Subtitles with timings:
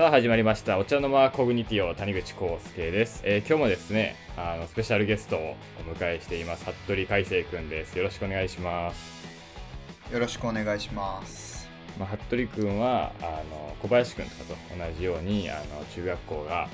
[0.00, 0.78] さあ始まりました。
[0.78, 6.64] お茶の間コグニティオ谷口康介です、えー今日もですねあのスペシャルゲストをお迎えしています。
[6.64, 7.98] 服部海生くんです。
[7.98, 11.68] よろしくお願いします、よろしくお願いします。
[11.98, 16.66] まあ、服部くんはあの小林くんとかと同じようにあの中学校が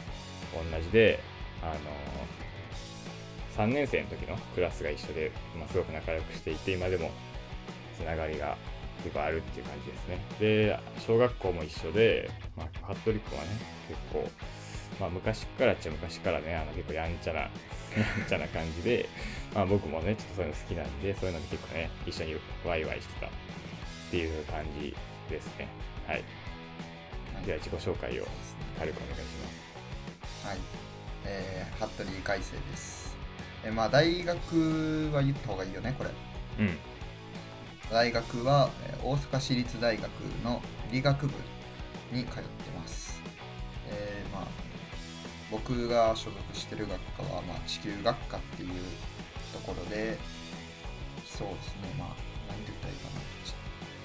[0.54, 1.18] 同じで
[1.62, 1.74] あ
[3.58, 7.10] の3年生の時のクラスが一緒で、まあ、すごく仲良くしていて今でも
[7.98, 8.56] つながりが
[9.06, 13.50] 結構あるっていう感じですねで小学校も一緒で、まあ、服部くんはね
[13.88, 14.28] 結構、
[14.98, 19.08] まあ、昔からっちゃ昔からねあの結構やんちゃな やんちゃな感じで、
[19.54, 23.30] まあ、僕もねちょっとそういうの好きなんでそういうので結構ね一緒にワイワイしてたっ
[24.10, 24.94] ていう感じ
[25.30, 25.68] ですね
[26.08, 26.24] はい
[27.46, 28.26] では自己紹介を
[28.78, 29.48] 軽くお願いしま
[30.28, 30.58] すはい。
[31.24, 33.16] えー、服部海生です。
[33.64, 36.10] えーまあ、大学は言った方がいいよね、これ。
[36.60, 36.95] うん
[37.90, 40.10] 大学は、えー大阪市立大学
[40.42, 41.32] の理学部
[42.10, 43.22] に通ってます。
[43.88, 44.46] えーまあ、
[45.50, 48.70] 僕が所属してる学科は、まあ、地球学科っていう
[49.52, 50.18] ところで、
[51.24, 52.08] そうですね、まあ、
[52.50, 53.20] なんて言ったらいいかな。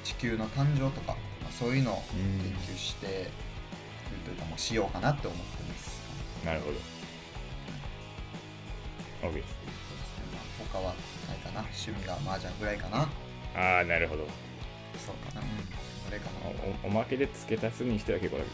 [0.04, 3.08] ち地球の誕生とか、まあ、そういうのを研究して、
[4.24, 6.00] というかもうしようかなって思ってます。
[6.46, 6.78] なるほど
[9.30, 9.54] OK ですね、
[10.34, 10.94] まあ、他は
[11.28, 13.08] ないかな趣味が麻雀ぐらいかな
[13.56, 14.26] ああなるほど。
[14.98, 15.42] そうかな。
[15.42, 15.48] うん。
[16.06, 16.32] それかな
[16.84, 18.46] おおまけで付け足すにしては結構あの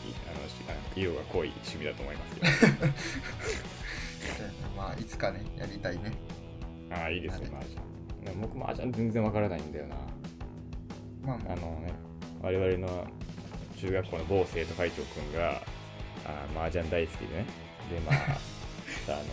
[0.95, 2.48] 色が濃い趣味だと思いますけど。
[2.88, 2.92] で
[4.75, 6.12] まあいつかねやりたいね。
[6.92, 7.81] ああいいですねは麻雀。
[8.25, 9.95] でも僕麻雀全然わからないんだよな。
[11.23, 11.53] まあまあ。
[11.53, 11.94] あのね
[12.42, 13.08] 我々の
[13.78, 15.62] 中学校の某生徒会長くんが
[16.25, 17.45] あー麻雀大好きでね。
[17.92, 18.16] でまあ
[19.14, 19.23] あの、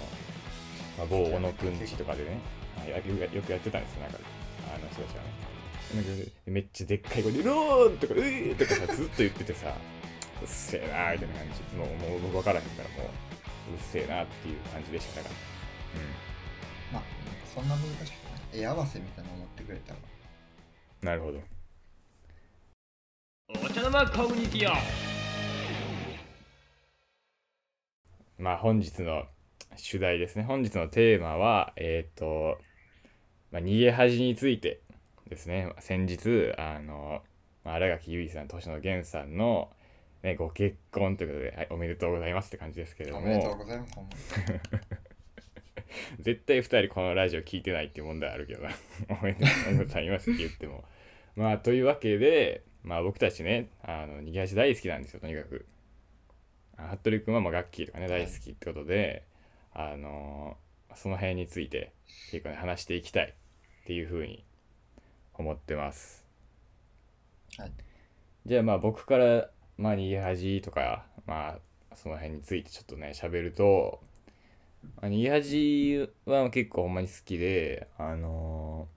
[0.98, 2.38] まあ、某小野くんちとかでね
[2.86, 4.18] よくやってたんですよなんか。
[4.74, 5.33] あの人たちはね
[5.94, 6.10] なんか
[6.46, 9.76] めっちゃでっかい声で「ローン!」とか「うー!」とかさずっと言っててさ
[10.40, 15.34] うっせえなーみたいな感じもうもう僕分からへんからもううっせえなっていう感じでしたから
[16.92, 17.02] まあ
[17.54, 19.98] そんな難しくない絵合わせみたいなの持ってくれたら
[21.02, 21.40] うんなるほど
[23.64, 24.74] お茶の間コミュニティオ
[28.42, 29.26] まあ本日の
[29.76, 30.44] 主題ですね。
[30.44, 32.58] 本日のテーマは、えっ、と、
[33.50, 34.80] まあ、逃げ恥について
[35.28, 35.72] ですね。
[35.80, 37.22] 先日、あの、
[37.64, 39.70] まあ、新垣結衣さん、星野源さんの、
[40.22, 44.34] ね、ご結婚ということで、はい、おめでとうございますって感じですけれどおめでとうも、ございます
[46.20, 48.70] 絶対2人このラジオ聞いてないっていう問題あるけどな。
[49.20, 50.84] おめでとうございますって言っても。
[51.36, 55.66] まあ、というわけで、まあ僕たちね、あの、逃げ恥大好きなんですよ、とにかく。
[56.76, 59.24] あ服部君はまあガッキーとかね大好きってことで、
[59.72, 60.64] あのー
[60.96, 61.92] その辺について
[62.30, 63.34] 結構ね話していきたい
[63.82, 64.44] っていうふうに
[65.34, 66.24] 思ってます。
[67.58, 67.72] はい。
[68.46, 71.58] じゃあまあ僕からまあ逃げ恥とかま
[71.92, 74.00] あその辺についてちょっとね喋ると、
[75.00, 78.88] まあ、逃げ恥は結構ほんまに好きであの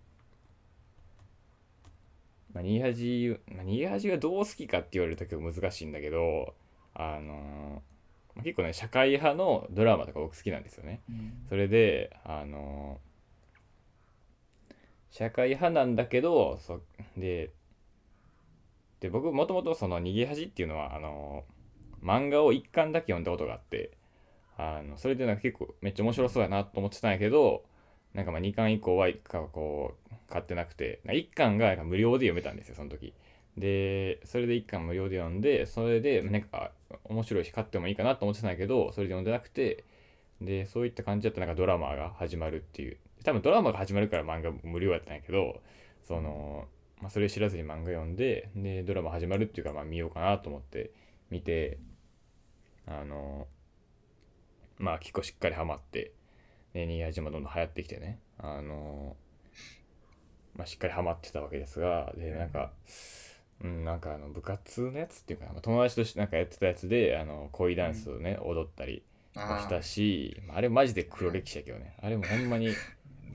[2.54, 6.54] ーまあ、逃げ恥、まあ、逃げ恥がどう好きかって言われると結構難しいんだけど
[6.94, 7.98] あのー
[8.44, 11.02] 結構ね社会派のドラマとか僕好きなんですよね。
[11.50, 13.00] それであの
[15.12, 16.82] 社会派なんだけどそ
[17.18, 17.52] で
[19.00, 21.44] で僕もともとその逃げ恥っていうのはあの
[22.04, 23.92] 漫画を一巻だけ読んだことがあって
[24.58, 27.64] あのそれでなんか結構めっちゃ面白そうやなと思ってたんやけど
[28.14, 33.14] なんかまあ2巻以降は一巻こう買ってなくて1巻が無料で読めたんですよその時。
[33.58, 36.72] でそれで1巻無料で読んでそれでなんか
[37.06, 39.84] 面白いし買ってもいいかなと思ってたんやけどそれで読んでなくて
[40.42, 45.62] でそういった感じだったらなんかドラマが始まるっていう多分ドラマが始まるから漫画無料やったんやけど
[46.04, 46.66] その、
[47.02, 50.92] まあ、それ知らずに漫画読んででドラマ始まるっていうからまあ見ようかなと思って
[51.30, 51.78] 見て
[52.86, 53.48] あの
[54.78, 56.14] まあ結構しっかりハマって
[56.74, 59.16] で逃げ恥もどんどん流行ってきてねあの
[60.56, 62.72] まあしっかりハマってたわけですがでなんか
[63.64, 69.04] うん、なんかあの部活のやつっていうかなまあ友達としなんかやってたやつであの恋ダンスをね、踊ったり
[69.36, 71.96] もあしたしあれマジで黒歴史やけどね。
[72.02, 72.72] あれもほんまにあ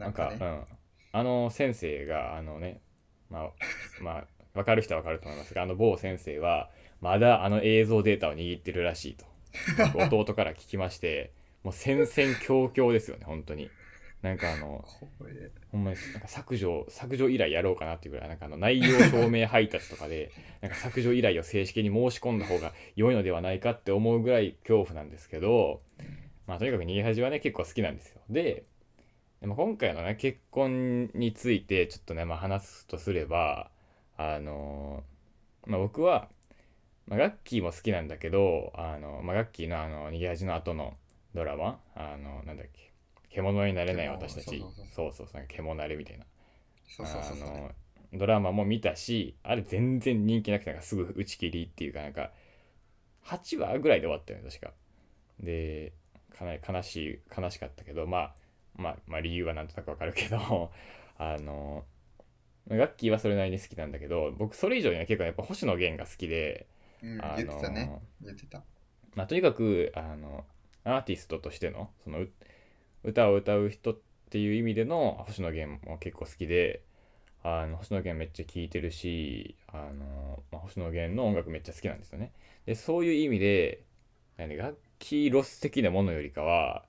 [0.02, 0.36] なんかね。
[0.40, 0.64] うん、
[1.12, 2.80] あの先生があのね
[3.30, 3.50] まあ
[4.00, 6.70] まあ分かる人は分かると思いますがあの某先生は
[7.00, 9.24] まだあの映像データを握ってるらしいと。
[9.94, 11.32] 弟から聞きまして
[11.62, 12.06] もう戦々
[12.38, 13.70] 恐々ですよね本当に。
[14.22, 14.84] なんかあの
[15.72, 20.30] ほんまになんか削除削除依頼やろうかなっていうぐらいなんかあの内容証明配達とかで
[20.62, 25.82] なんか削除依頼を正式に申し込んだ方が良いのではないかって思うぐらい恐怖なんですけど
[26.46, 28.20] まあとにかく逃げ恥はね結構好きなんですよ。
[28.30, 28.64] で
[29.42, 33.70] でも今回のね結婚についてちょっとねまあ話すとすれば
[34.16, 35.02] あの
[35.66, 36.28] まあ僕は
[37.08, 40.94] まあ、ガッキーも好きなんだけどあの、まあ、ガッキーのあの逃げ恥の後の
[41.34, 42.92] ドラマあのなんだっけ
[43.30, 44.50] 獣になれない私たち。
[44.50, 45.26] 獣そうそう。
[45.26, 46.24] そう獣なれみたいな。
[46.88, 47.70] そうそうあの
[48.12, 52.30] ドラマも見たしあれ全然人気なくてなんかすぐ打ち切りっていうかなんか
[53.24, 54.72] 8話ぐらいで終わったよね確か。
[55.40, 55.92] で
[56.36, 58.34] かなり悲しい悲しかったけどまあ
[58.76, 60.70] まあまあ理由はなんとなくわかるけど
[61.18, 61.84] あの
[62.68, 66.66] ガッキーはそれなりに好きなんだけど僕それ以上には結構やっぱ星野源が好きで
[67.02, 68.00] うん、あの言ね
[69.14, 70.44] まあ、とにかくあの
[70.84, 72.30] アーティストとしてのそのう
[73.04, 73.98] 歌を歌う人っ
[74.30, 76.82] ていう意味での星野源も結構好きで
[77.42, 82.30] あの星野源めっちゃ聴いてるしあの、まあ、星野源の音楽めっちゃ好きなんですよね。
[82.64, 83.82] でそういう意味で
[84.38, 86.84] 何楽器ロス的なものよりかは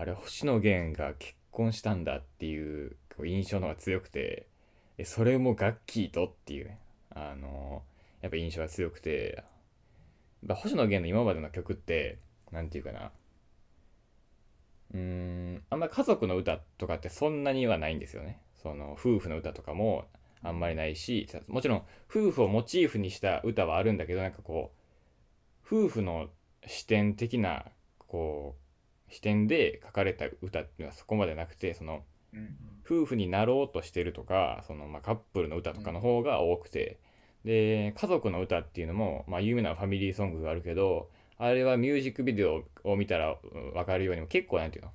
[0.00, 4.46] あれ星野源が結婚したんだっていう印象の方が強くて
[5.04, 6.78] それもガッキーとっていうね。
[7.10, 7.82] あの
[8.22, 9.42] やっぱ印象が強くてや
[10.46, 12.18] っぱ星野源の今までの曲って
[12.50, 13.12] なんていうかな。
[14.94, 18.40] うーんあんまり家族の歌とかってそんなにはないんですよね。
[18.56, 20.06] その夫婦の歌とかも
[20.42, 24.72] あんまりないしもちろん夫婦をモチーフにした歌はあるんだけどなんかこ
[25.70, 26.30] う夫婦の
[26.66, 27.66] 視点的な
[27.98, 28.69] こう
[29.10, 32.02] 視点で書かれた歌っていうのはそこまでなくてその
[32.34, 32.56] うん
[32.90, 36.98] 夫婦になろうとしてるとかその、まあ、カップルの歌とかの方が多くて、
[37.44, 41.08] で家族の歌っていうのも、まあ、有名なファミリーソングがあるけど
[41.38, 44.90] あれはミュージックビデオを見たらうん分かるようにも結構なんていうの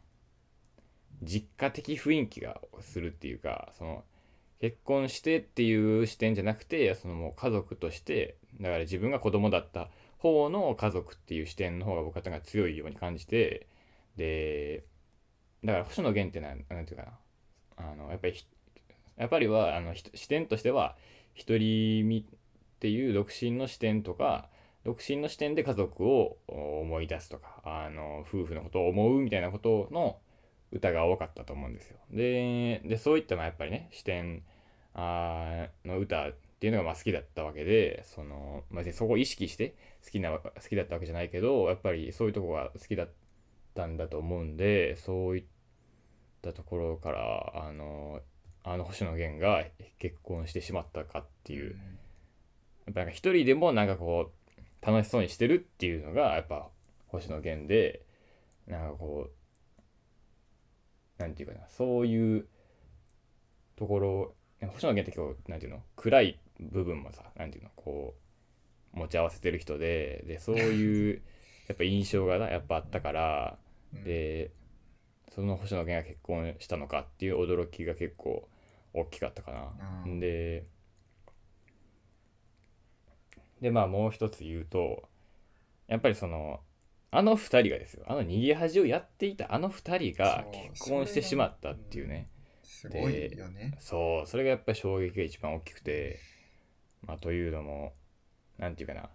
[1.23, 4.03] 実家的雰囲気がするっていうかその
[4.59, 13.67] 結婚してっていう視点じゃなくてそのもう家族としてだから自分が子供だった方の家族っていう視点の方が僕は強いように感じて
[14.17, 14.83] で
[15.63, 17.03] だから星野源ってなんていうか
[17.77, 18.45] なあのやっぱりひ
[19.17, 20.95] やっぱりはあの視点としては
[21.37, 22.23] 独り身っ
[22.79, 24.49] ていう独身の視点とか
[24.83, 30.17] 独身の視点で家族を思い出すとかあの夫婦のことを思うみたいなことの
[30.71, 31.97] 歌が多かったと思うんですよ。
[32.11, 34.43] でそういったまあやっぱりね視点
[34.93, 43.13] あの歌っていうのがまあ好きだったわけでその、まあ、そこを意識して好きな好きだったわけじゃないけどやっぱりそういうとこが好きだった
[43.85, 45.43] んだと思うんでそういっ
[46.41, 48.21] たところからあの
[48.63, 49.65] あの星野源が
[49.99, 51.77] 結婚してしまったかっていう。
[52.85, 56.67] やっぱなんか一人でもなんかこう楽しそうにしてるっていうのがやっぱ
[57.07, 58.01] 星野源で
[58.67, 59.29] なんかこ
[61.17, 62.47] うなんていうかなそういう
[63.75, 64.35] ところ
[64.73, 68.15] 星野源って今日なんていうの暗い部分もさなんていうのこ
[68.93, 71.21] う持ち合わせてる人ででそういう
[71.67, 73.64] やっぱ印象がなやっぱあったからうん
[74.03, 74.51] で
[75.33, 78.47] その星野源が結婚したのかっていう驚きが結構
[78.93, 80.03] 大きかったかな。
[80.05, 80.65] うんで
[83.61, 85.03] でまあもう一つ言うと
[85.87, 86.59] やっぱりその
[87.11, 88.03] あの二人がですよ。
[88.07, 92.29] あの逃げ恥をやっていたあの二人が結婚してしまったっていうね。
[92.63, 93.77] すごいよね。
[93.79, 96.19] そうそれがやっぱり衝撃が一番大きくて
[97.05, 97.93] まあというのも
[98.57, 99.09] なんていうかな。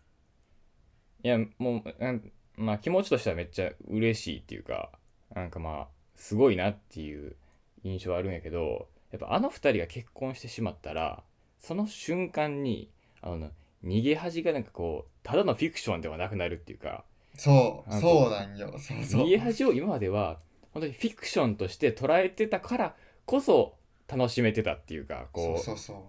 [1.23, 4.91] いやもうなんまあ気持ちとしてはめっちゃ嬉しいっていうか
[5.35, 7.37] なんかまあすごいなっていう
[7.83, 11.23] 印象はあるんやけどやっぱあの二人が結婚してしまったら
[11.59, 12.91] その瞬間に
[13.23, 13.51] あの
[13.85, 17.05] 逃げ恥がなんかこうただのフィクションではなくなるっていうか
[17.35, 18.75] そうあそうなんよ。
[18.79, 19.25] そうそう。
[19.25, 20.39] 逃げ恥を今までは
[20.73, 22.95] 本当にフィクションとして捉えてたから
[23.25, 23.75] こそ
[24.09, 26.09] 楽しめてたっていうかこうそうそうそ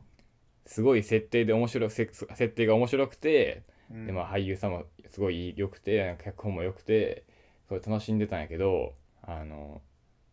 [0.66, 3.64] すごい設定で面白くせ設定が面白くて、
[4.06, 7.24] でまあ、俳優さんもすごい良くて脚本も良くて
[7.68, 8.94] すごい楽しんでたんやけど
[9.24, 9.82] あの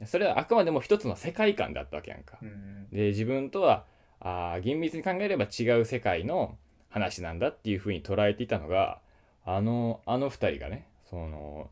[0.06, 2.38] それはあくまでも一つの世界観だったわけやんか。
[2.40, 3.84] うんで自分とは
[4.20, 6.56] あー厳密に考えれば違う世界の
[6.88, 9.00] 話なんだっていうふうに捉えていたのが
[9.44, 11.70] あのあの二人がねその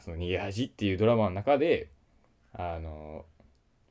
[0.00, 1.88] その逃げ恥っていうドラマの中で
[2.52, 3.24] あの、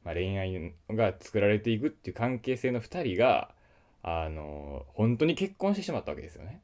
[0.03, 3.51] まあ、恋愛が作られていくっていう関係性の二人が
[4.01, 6.61] あの本当に結婚してしまったわけですよね。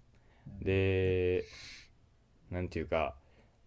[0.62, 1.44] で
[2.52, 3.16] なんていうか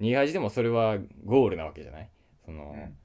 [0.00, 2.08] 逃げ恥でもそれはゴールなわけじゃない？
[2.44, 2.96] その、うん。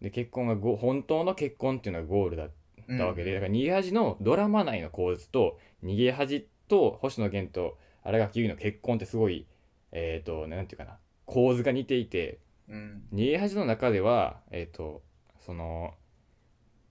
[0.00, 2.50] で結婚がゴ本当の結婚っていうのがゴールだっ
[2.98, 9.46] たわけで、うんだから逃げ恥のドラマ内の構図と逃げ恥と星野源と新垣結衣の結婚ってすごい
[9.92, 13.02] えっ、となんていうかな構図が似ていてうん。
[13.12, 15.02] 逃げ恥の中ではえっ、と
[15.40, 15.94] その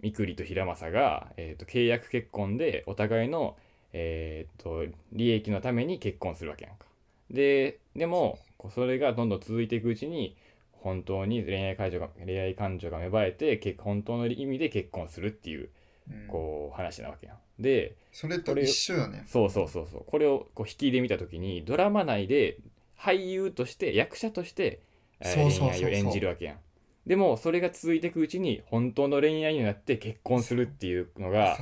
[0.01, 3.55] みくりと平正が、えー、と契約結婚でお互いの、
[3.93, 6.85] えー、と利益のために結婚するわけやんか。
[7.29, 8.39] ででも
[8.73, 10.35] それがどんどん続いていくうちに
[10.71, 15.69] 本当に恋愛感情が恋愛感情が芽生えて結本当の意味で結婚するっていう
[16.09, 17.37] うんこう話なわけやん。
[17.61, 22.57] でそれと一緒よねそうそうそうそうこれをこう引きで見た時にドラマ内で
[22.97, 24.79] 俳優として役者として
[25.21, 26.57] 恋愛を演じるわけやん。
[27.05, 31.57] でもそれが続いていくうちに本当の恋愛になって結婚するっていうのが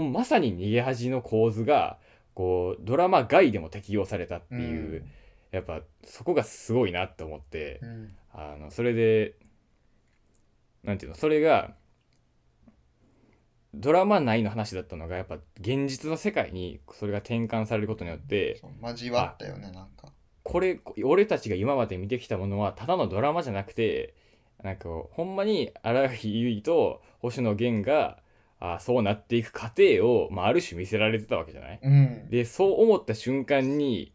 [0.00, 1.98] まさに逃げ恥の構図が
[2.34, 5.04] こうドラマ外でも適用されたっていう、
[5.52, 8.16] やっぱそこがすごいなって思ってう、ん。
[8.32, 9.34] あのそれで
[10.84, 11.74] なんていうのそれが
[13.74, 20.12] ドラマ内の話だったのがやっぱ現実の世界にそれが転換されることによって交わったよねなんか。
[20.42, 24.14] これ俺たちが今まで見てきたものはただのドラマじゃなくて
[24.62, 28.18] なんかほんまに新垣結衣と星野源が
[28.58, 31.80] あそうなっていく過程を、まあ、ある種見せられてたわけじゃない？
[31.82, 32.28] うん。
[32.30, 34.12] でそう思った瞬間に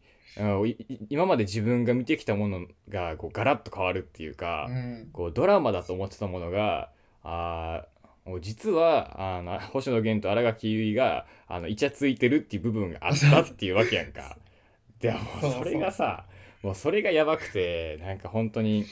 [1.08, 5.08] 今まで自分が見てきたものがこうガラッと変わるっていうか、うん。
[5.12, 6.90] こうドラマだと思ってたものが
[7.24, 14.36] あーもう実はあの星野源と新垣結衣があのイチャついてるっていう部分があったっていうわけやんか。
[15.00, 16.24] でもそれがさ
[16.62, 18.84] もうそれがやばくてなんか本当に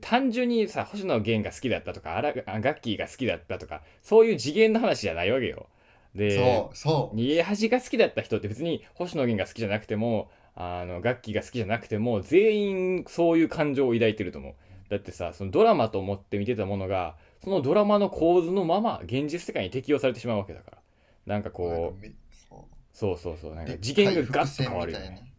[0.00, 5.66] 単純にさ星野源が好きだったとかあらあガッキーが好きだったとかそういう次元の話じゃないわけよ。
[6.14, 7.16] でそうそう。
[7.16, 12.56] 逃げ恥が好きだった人って別に星野源が好きじゃなくてもあの楽器が好きじゃなくても全
[12.98, 14.54] 員そういう感情を抱いてると思う。
[14.88, 20.78] だってさそのドラマと思って見てたものがそのドラマの構図のまま現実世界に適用されてしまうわけだから。
[21.26, 25.32] なんかこうそそうそうそうなんうか次元がガッと変わるよね。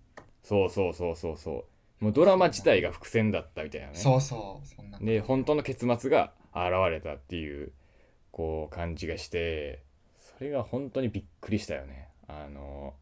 [0.44, 1.66] そうそうそうそうそう
[2.00, 3.94] もうドラマ自体が伏線だったみたいなね。
[3.96, 7.72] そうそうそんなで本当の結末が現れたっていう
[8.32, 9.84] こう感じがして
[10.20, 12.10] それが本当にびっくりしたよね。
[12.28, 12.94] あの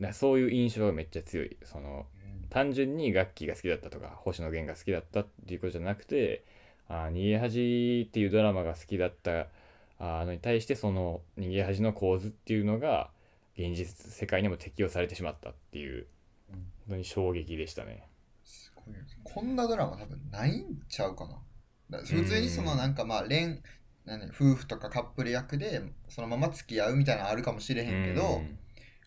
[0.00, 1.56] だそういう印象がめっちゃ強い。
[1.62, 2.06] その
[2.42, 2.48] うん。
[2.48, 6.44] 単純に楽器が好きだったとか星野源が好きだったっていうことじゃなくて
[6.88, 9.48] 「あ逃げ恥」っていうドラマが好きだった
[9.98, 13.10] あのに対してその逃げ恥の構図っていうのが
[13.56, 16.06] 現実世界にも適用されてしまったっていううん
[16.54, 18.08] 本当に衝撃でしたね。
[18.44, 21.30] すごいよこんなドラマ多分ないんちゃうかな。
[21.90, 23.60] だから普通にそのなんかまあ恋
[24.04, 28.58] 何夫婦とかカップル役でそのまま付き合うみたいなのあるかもしれへんけど、うん。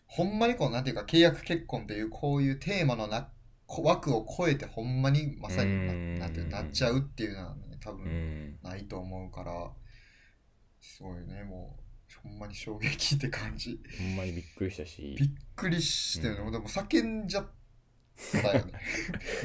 [0.06, 3.28] ほんまにこうなんていうか契約結婚っていうこういうテーマのな
[3.66, 6.18] こ枠を超えてほんまにまさになうん。
[6.18, 8.58] なんていうなっちゃうっていうのはね多う分ん。
[8.62, 9.70] ないと思うから
[10.80, 11.82] すごいねもう
[12.22, 13.80] ほんまに衝撃って感じ。
[13.98, 15.16] ほんまにびっくりしたし。
[15.18, 16.52] びっくりしてるの、うん。
[16.52, 17.46] でも叫んじゃっ
[18.32, 18.72] たよね。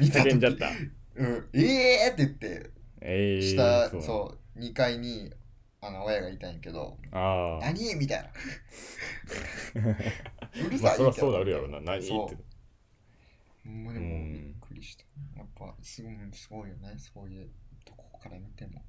[0.00, 0.70] 叫んじゃった。
[1.16, 2.70] うん、ええーって言って。
[3.00, 4.02] えー、下、そう。
[4.02, 5.32] そう2階に
[5.80, 6.98] あの親がいたんやけど。
[7.12, 7.66] ああ。
[7.66, 7.94] 何？
[7.94, 8.30] みたいな。
[10.66, 10.96] うるまあさいみたいな。
[10.96, 11.80] そりゃそうなるやろな。
[11.80, 11.98] 何？
[11.98, 12.08] って。
[13.64, 15.04] ほんまにもびっくりした。
[15.36, 17.48] やっぱすごいすごいよね、そういう
[17.84, 18.82] とこから見ても。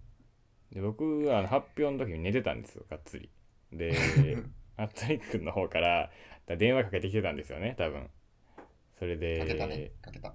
[0.71, 3.29] で僕はあの発表の時に寝てたんですよ、がっつり。
[3.77, 3.93] で、
[4.77, 6.11] あつりくんの方から
[6.45, 8.09] だ電話かけてきてたんですよね、多分。
[8.99, 10.33] それで、かけたね、かけた。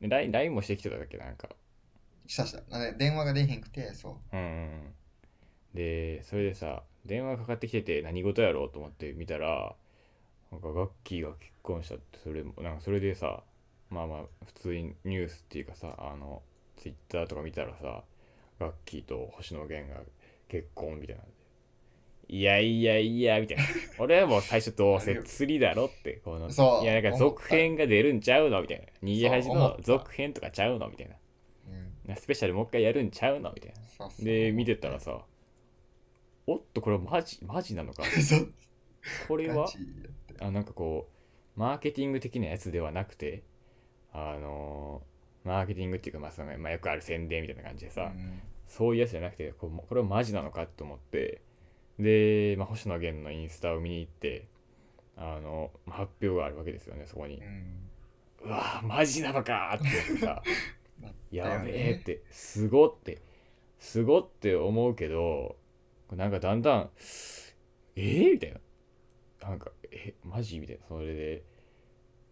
[0.00, 1.48] で LINE LINE もしてきてただっけ、なんか。
[2.26, 2.62] したした。
[2.70, 4.50] あね電話が出へんくて、そうんうんう
[4.88, 4.94] ん。
[5.74, 9.76] で、それでさ、電話かかってきてて何事やろうと思って見たら、
[10.50, 13.42] なんかガッキーが結婚したって、それも、なんかそれでさ、
[13.90, 16.42] まあまあ、普通にニュースっていうかさ、あの、
[16.76, 18.02] ツイッターとか見たらさ、
[18.58, 20.00] ガッキーと星野源が
[20.48, 21.22] 結婚みたいな。
[22.28, 23.64] いやいやいや、みたいな。
[23.98, 28.60] 俺はもう最初どうせ釣りだろって、この、そういや、なんか続編が出るんちゃうの？
[28.62, 28.84] みたいな。
[29.02, 30.88] 逃げ恥の続編とかちゃうの？
[30.88, 31.14] みたいな。
[31.14, 31.18] う。
[32.08, 32.16] うん。
[32.16, 33.52] スペシャルもう一回やるんちゃうの？
[33.52, 34.10] みたいな。
[34.18, 35.24] で見てたらさ
[36.46, 38.02] おっとこれマジマジなのか？
[39.28, 39.66] これは？
[40.40, 41.08] あなんかこ
[41.56, 43.42] うマーケティング的なやつではなくて
[44.12, 51.40] あのーマーケティングっていうかまあその、まあ、よくある宣伝みたいな感じでさ、うんそういうやつじゃなくてこうこれはマジなのかと思って
[51.98, 54.46] で、まあ、星野源のインスタを見に行って
[55.16, 57.36] あの発表があるわけですよねそこに。
[57.36, 57.90] うん。
[58.44, 60.42] うわマジなのかって言 ってさ
[61.30, 62.02] やべえっ。
[62.02, 63.18] てすごって
[63.78, 65.56] すごって思うけど
[66.12, 66.90] なんかだんだん
[67.96, 68.60] えー、みたいな。
[69.48, 71.42] なんかえマジみたいなそれで、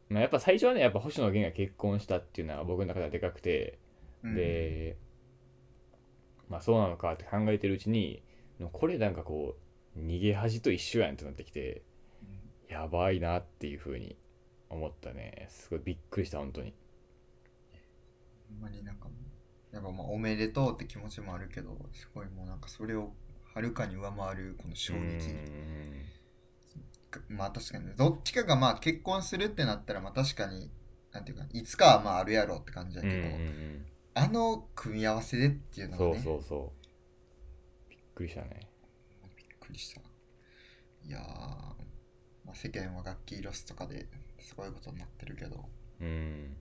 [0.09, 3.79] まあ、やっぱ最初はねやっぱ星野源が結婚したっていうのは僕の中ではでかくて、
[4.25, 4.97] うん、で
[6.49, 8.23] まあそうなのかって考えてるうちに
[8.73, 9.57] これなんかこ
[9.97, 11.83] う逃げ恥と一緒やんってなってきて
[12.23, 12.75] うん。
[12.75, 14.17] やばいなっていう風に
[14.71, 15.47] 思ったね。
[15.51, 16.75] すごいびっくりした本当に。
[18.49, 19.07] ほんまになんか
[19.73, 23.13] やっぱまあおめでとうって気持ちもあるけど、すごいもうなんかそれを
[23.55, 24.99] はるかに上回るこの衝撃。
[24.99, 25.03] う
[27.33, 27.37] ん。
[27.37, 27.95] まあ確かにね。
[27.97, 30.71] どっちかがまあ結婚するってなったらまあ確かに
[31.13, 33.15] なんていうかいつかはまああるやろって感じだけど、
[34.15, 36.84] あの組み合わせでっていうのがそうねそうそう。
[36.84, 36.84] びっ
[38.15, 38.69] くりしたね。
[39.75, 40.01] りした。
[41.07, 44.07] いやー、まあ、世間は楽器ロスとかで
[44.39, 45.65] すごいことになってるけど。
[46.01, 46.57] うん。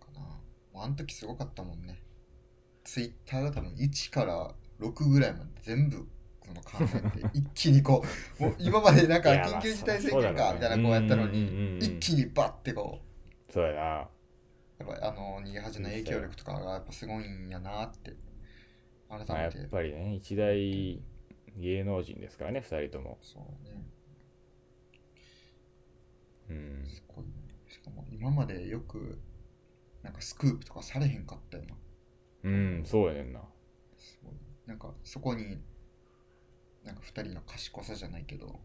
[0.00, 0.20] かな。
[0.20, 2.00] もうあの時すごかったもんね。
[2.84, 6.06] ツイッターが多分1から6ぐらいまで全部
[6.46, 8.02] その考えて 一気にこ
[8.40, 13.52] うもう今までなんか緊急事態宣言かみたいなこうやったのに一気にバッてこう。
[13.52, 14.08] そうやな
[14.78, 18.14] やっぱあの逃げ恥の影響力とかがやっぱすごいんやなって
[19.08, 21.02] 改まあ、やめってぱりね一大
[21.56, 23.18] 芸能人ですからね2人とも。
[23.22, 23.88] そうね。
[26.50, 26.88] うん。
[26.88, 27.32] すごいね。
[27.68, 29.18] しかも今までよく
[30.02, 31.74] なんかスクープとかされへんかったよな。
[32.44, 33.40] うんそうやねんな。
[33.98, 34.34] すごい。
[34.66, 35.58] なんかそこに
[36.84, 38.60] なんか2人の賢さじゃないけど、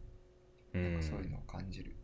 [0.74, 1.96] うんそういうのを感じる。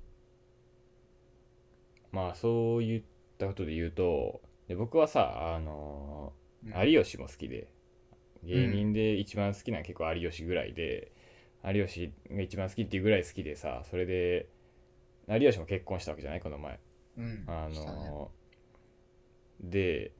[2.11, 3.03] まあそういっ
[3.39, 6.34] たことで言うとで僕はさあの
[6.65, 6.74] うん。
[6.74, 7.67] ー有吉も好きで
[8.43, 11.12] 芸人で一番好きなのは結構有吉ぐらいで、
[11.65, 14.48] 有吉が一番好きっていうぐらい好きでさそれで
[15.27, 16.79] 有吉も結婚したわけじゃないこの前。
[17.17, 17.43] うん。
[17.48, 18.10] あしたね。
[18.10, 20.13] のーで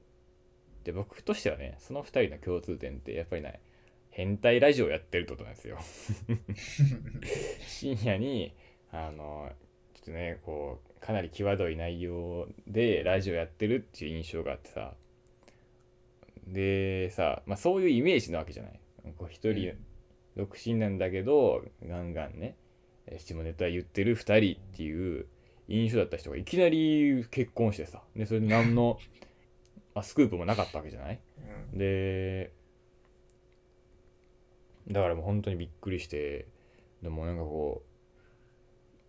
[0.84, 3.62] で僕としてはねその2人の共通点ってやっぱりね
[4.10, 5.78] 変態ラジオやってるってことなんですよ。
[7.68, 8.54] 深夜に
[8.92, 9.50] あの
[9.94, 14.94] ちょっとねこうかなり際どい内容でラジオやってるっていう印象があってさ。
[16.48, 18.80] でさ、まあ、そういうイメージなわけじゃない。
[19.18, 19.74] こう一人
[20.36, 22.56] 独身なんだけどガンガンね
[23.18, 25.26] 下ネタ言ってる2人っていう
[25.68, 28.02] 印象だった人がいきなり結婚してさ。
[28.16, 29.00] でそれで何の
[29.96, 31.20] あスクープもなかったわけじゃない？
[31.72, 31.78] うん。
[31.78, 32.52] で
[34.88, 36.48] だからもう本当にびっくりして
[37.04, 37.89] でもなんかこう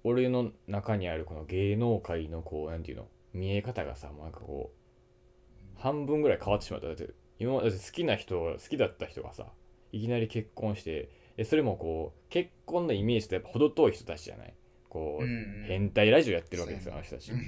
[0.04, 3.09] 俺の中にあるこの芸能界のこうなんていうの？
[3.33, 6.87] 見え方がさもうなんかこう半分ぐらい変わってしまった。
[6.87, 9.47] だって今まで好きな人好きだった人がさ
[9.92, 14.54] いきなり結婚してでそれもこう結婚のイメージとやっぱ程遠い人たちじゃない？
[14.88, 17.33] こう、うん変態ラジオやってるわけですよあの人たち。
[17.33, 17.38] うん。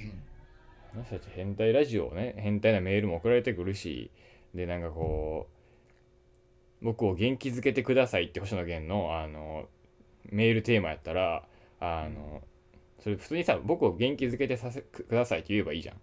[0.94, 4.10] あの人たち変態ラジオをね変態なメールも送られてくるし
[4.54, 5.48] でなんかこ
[6.82, 9.64] う僕を元気づけてくださいって星野源のあの
[10.30, 11.44] メールテーマやったら
[11.84, 12.40] あの
[13.00, 15.96] それ普通にさ僕を元気づけてさせくださいって言えばいいじゃん。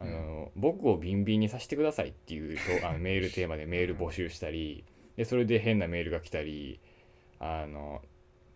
[0.00, 4.84] あの、僕をビンビンにさせてくださいっていう とあのメールテーマでメール募集したり
[5.16, 6.78] でそれで変なメールが来たり
[7.40, 8.00] あの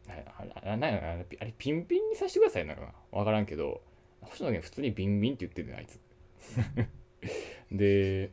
[0.06, 2.92] あれあれピンピンにさせてくださいなんかな？
[3.10, 3.82] 分からんけど
[4.20, 5.98] 星野源普通にビンビンって言ってるねあいつ。
[7.72, 8.30] で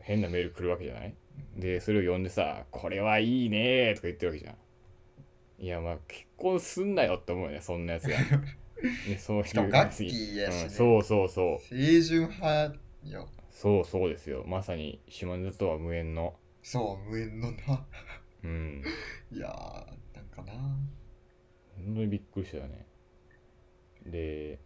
[0.00, 1.14] 変なメール来るわけじゃない？
[1.56, 4.56] でそれを読んでさ「これはいいね」とか言ってるわけじゃん
[5.58, 8.16] いやまあ結婚すんなよって思うよねそんなやつが、
[9.08, 10.62] ね、そういうしかもガッキーやしね。
[10.64, 11.68] うん、そうそうそう。
[11.68, 13.28] 清純派よ。
[13.50, 14.44] そうそうですよ。
[14.46, 16.36] まさに島根とは無縁の。
[16.62, 17.86] そう無縁のな。
[18.44, 18.84] うん。
[19.32, 20.52] いやーなんかな。
[20.52, 22.86] 本当にびっくりしたよね。
[24.06, 24.58] で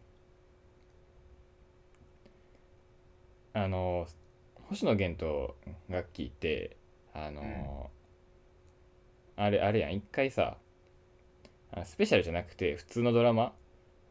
[3.55, 4.07] あの
[4.69, 5.57] 星野源と
[5.91, 6.77] ガッキーって
[7.13, 7.91] あの、
[9.37, 9.95] あれあれやん。
[9.95, 10.62] 一回さあ
[11.85, 13.53] スペシャルじゃなくて普通のドラマ？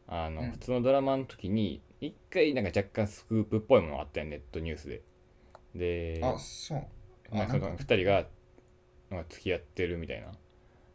[0.08, 0.50] あの、うん。
[0.52, 5.02] 普通のドラマの時に一回なんか若干スクープっぽいものがあったよネットニュースで。
[5.74, 6.82] であそう。
[7.34, 7.84] まあ、そのあなんか。
[7.84, 8.26] 2人が
[9.10, 10.32] なんか付き合ってるみたいな。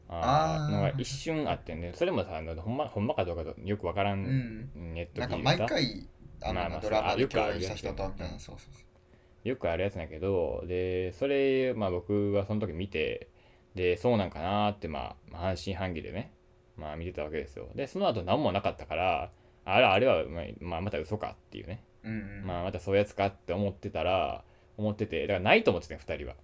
[0.10, 1.92] あのが一瞬あってね。
[1.96, 4.20] それもさあのほんまほんまかどうかとよくわからうん。
[4.20, 6.08] んネットなんか毎回
[6.42, 13.30] あの、まあまあドラマで共演した人とみたいうんなそうそうそよくあるやつなんやけどでそれまあ僕はその時見て
[13.76, 16.32] でそうなんかなーってまあまあ半信半疑でね
[16.78, 17.68] まあ見てたわけですよ。
[17.76, 19.32] でその後何もなかったから
[19.66, 20.24] あれあれは
[20.62, 21.84] まあまた嘘かっていうね。
[22.04, 22.46] ううんうん。
[22.46, 24.44] まあまたそういうやつかって思ってたら
[24.78, 26.36] 思っててだからないと思ってたよ2人は。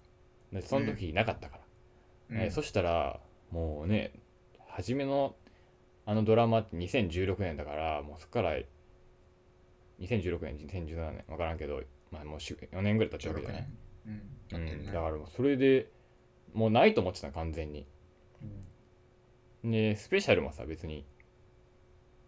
[0.52, 1.64] でその時なかったから、
[2.32, 2.42] うん。
[2.44, 3.20] えーそしたら
[3.52, 4.12] もうね
[4.68, 5.36] 初めの
[6.06, 8.56] あのドラマって2016年だからもうそこから
[10.00, 13.68] 2016年2017年分からんけど、まあ、もう4年ぐらい経ってるわけ16じゃない。
[14.50, 14.86] 年、うん。
[14.88, 15.88] だからもうそれで
[16.54, 17.86] もうないと思ってた完全に。
[18.42, 18.73] うん
[19.64, 21.06] でスペシャルもさ別に。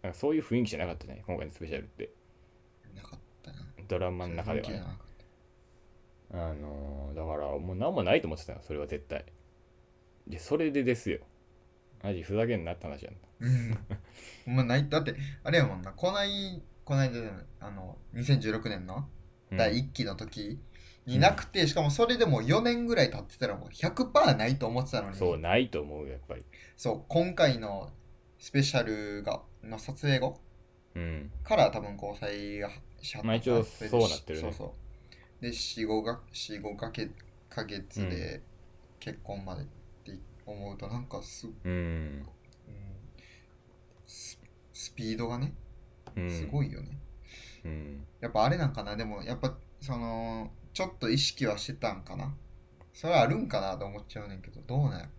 [0.01, 2.11] なんかそういう雰囲気じゃなかったね今回のスペシャルって。
[2.95, 3.57] なかったな。
[3.87, 4.83] ドラマの中ではね。
[6.31, 9.25] あのーだからもう何もないと思ってたよそれは絶対。
[10.27, 11.19] でそれでですよ。
[12.03, 13.15] マジふざけんなって話やん。
[13.15, 13.19] た
[14.47, 14.55] うん。
[14.55, 15.91] まないだってあれやもんな。
[15.91, 17.19] こないこないだ
[17.59, 19.07] あの2016年の？
[19.51, 19.57] うん。
[19.57, 20.59] 第1期の時？
[21.05, 25.15] になくて、しかもそれでも4年ぐらい経ってたらもう100%ないと思ってたのに。
[25.15, 26.43] そうないと思うよやっぱり。
[26.75, 27.91] そう今回の
[28.39, 30.39] スペシャルがの撮影後
[30.95, 31.31] うん。
[31.43, 32.69] から多分交際が
[33.01, 34.41] しはまあ一応それでそうなってるね。
[34.41, 34.75] そうそ
[35.39, 35.43] う。
[35.43, 37.09] で45が45かけ
[37.49, 38.41] ヶ月で
[38.99, 39.65] 結婚までっ
[40.03, 41.71] て思うとなんかす、うん。
[41.71, 42.25] うん。
[44.07, 44.39] ス
[44.73, 45.53] スピードがね
[46.15, 46.29] うん。
[46.29, 46.97] すごいよね、
[47.65, 48.05] うん。
[48.21, 48.95] やっぱあれなんかな？
[48.95, 52.33] でもやっぱそのちょっと意識はしてたんかな。
[52.93, 54.59] それはあるんかなと思っちゃうねんけど。
[54.67, 55.09] どうなんや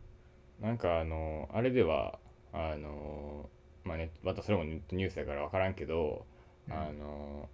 [0.61, 2.19] なんかあのあれでは
[2.53, 3.49] あの
[3.83, 6.27] まあねまたそれもネットニュースだから分からんけど、
[6.69, 6.75] うん。
[6.75, 7.49] あの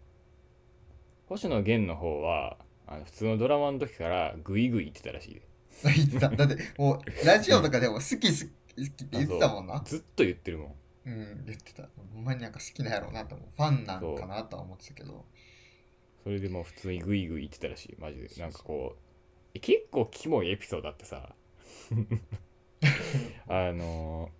[1.28, 2.56] 星野源の方は
[2.88, 5.42] あの普通のドラマの時からグイグイ言ってたらしいで。
[5.94, 6.28] 言ってた。
[6.28, 9.80] だってもうラジオとかでも好き好き好きって言ってたもんな。
[9.84, 10.74] ずっと言ってるもん。
[11.06, 11.88] うん言ってた。
[12.12, 13.48] ほんまになんか好きなんやろうなと思う。
[13.56, 15.24] ファンなんかなとは思ってたけど
[16.22, 17.96] それでもう普通にグイグイ言ってたらしい。
[17.98, 18.28] マジで。
[18.38, 19.00] なんかこう
[19.54, 21.34] え結構キモいエピソードあってさ。
[23.48, 24.30] あの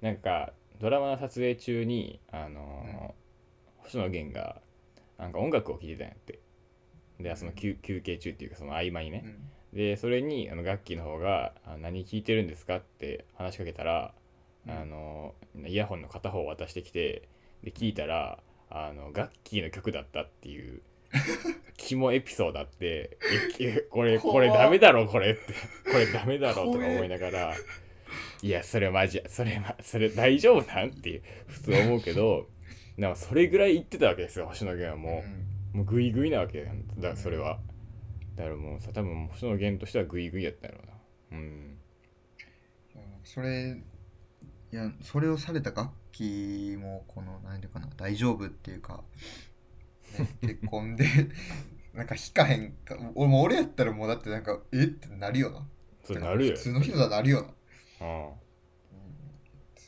[0.00, 3.14] なんかドラマの撮影中にあの、
[3.78, 4.60] 星野源が
[5.18, 6.40] なんか音楽を聴いてたんやって。
[7.20, 9.76] でその休休憩中っていうかその合間にね、うん。
[9.76, 14.14] でそれにあのガッキーの方が「あ何聴いてるんですか?」って話しかけたら、
[14.66, 14.72] うん。
[14.72, 15.34] あの
[15.66, 17.28] イヤホンの片方を渡してきて
[17.62, 18.42] で聞いたら
[18.74, 20.80] あのガッキーの曲だったっていう
[21.76, 23.18] キモエピソードあって
[23.60, 25.40] ええこれこれダメだろこれって。
[25.90, 27.54] これダメだろとか思いながら
[28.42, 30.90] いやそれマジそれまそれ大丈夫なん？
[30.90, 32.48] っていう普通思うけど
[32.96, 35.28] なんかそれぐらい言ってたわけですよ星野源はもう。
[35.28, 35.78] うん。
[35.78, 36.74] もうグイグイなわけだか
[37.08, 37.58] らそれは、
[38.36, 40.84] だからもうさ多分星野源としてはグイグイやったんやろ
[41.30, 41.38] うな。
[41.38, 41.78] うん。
[43.24, 43.76] それ
[44.72, 49.02] いやそれをされた楽器もこの何ていうかな大丈夫っていうか、
[50.18, 51.04] ね、 結婚で
[51.92, 52.96] なんか引かへんか。
[53.14, 54.84] 俺やったらもうだってなんかえ？
[54.84, 55.68] ってなるよな。
[56.04, 56.54] それなるよ。
[56.54, 57.42] 普通の人だなるよ
[58.00, 58.30] な、うんうん、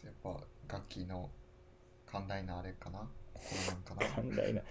[0.04, 1.30] やっぱ楽器の
[2.04, 3.08] 寛大なあれかな。
[3.34, 4.06] 心なんかな。
[4.10, 4.62] 寛大な。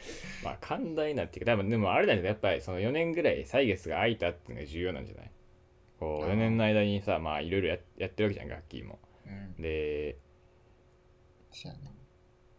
[0.44, 2.34] まあ寛大なっていうか多分でもあれなんじゃない？
[2.34, 5.32] やっぱりその4年ぐらい歳月が空いたっていうのが重要なんじゃない？
[6.00, 9.62] こうあー4年の間にさまあいろいろややってるわけじゃん楽器もうん。
[9.62, 10.18] で
[11.52, 11.92] そうやな。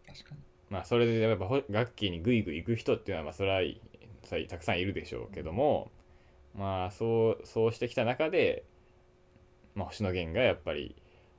[0.06, 0.40] 確かに。
[0.70, 3.60] まあそれでやっぱほ楽器にグイグイ行く人っていうのはまあそれは
[4.22, 5.90] さたくさんいるでしょうけども
[6.56, 8.64] まあそうそうしてきた中で、
[9.74, 10.96] まあ、星野源がやっぱり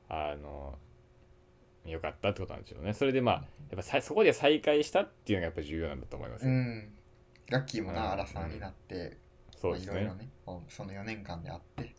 [0.09, 0.77] あの
[1.85, 2.93] 良かったってことなんでしょうね。
[2.93, 3.45] それでまあやっ
[3.77, 6.93] ぱさそこで再会したっていうのがやっぱ重要なんだと思いますよ、うん。
[7.49, 7.95] ラッキーもうん。
[7.95, 9.17] な荒さんになって
[9.55, 9.93] そうですね。
[9.93, 10.29] まあいろいろね
[10.69, 11.95] その4年間であって。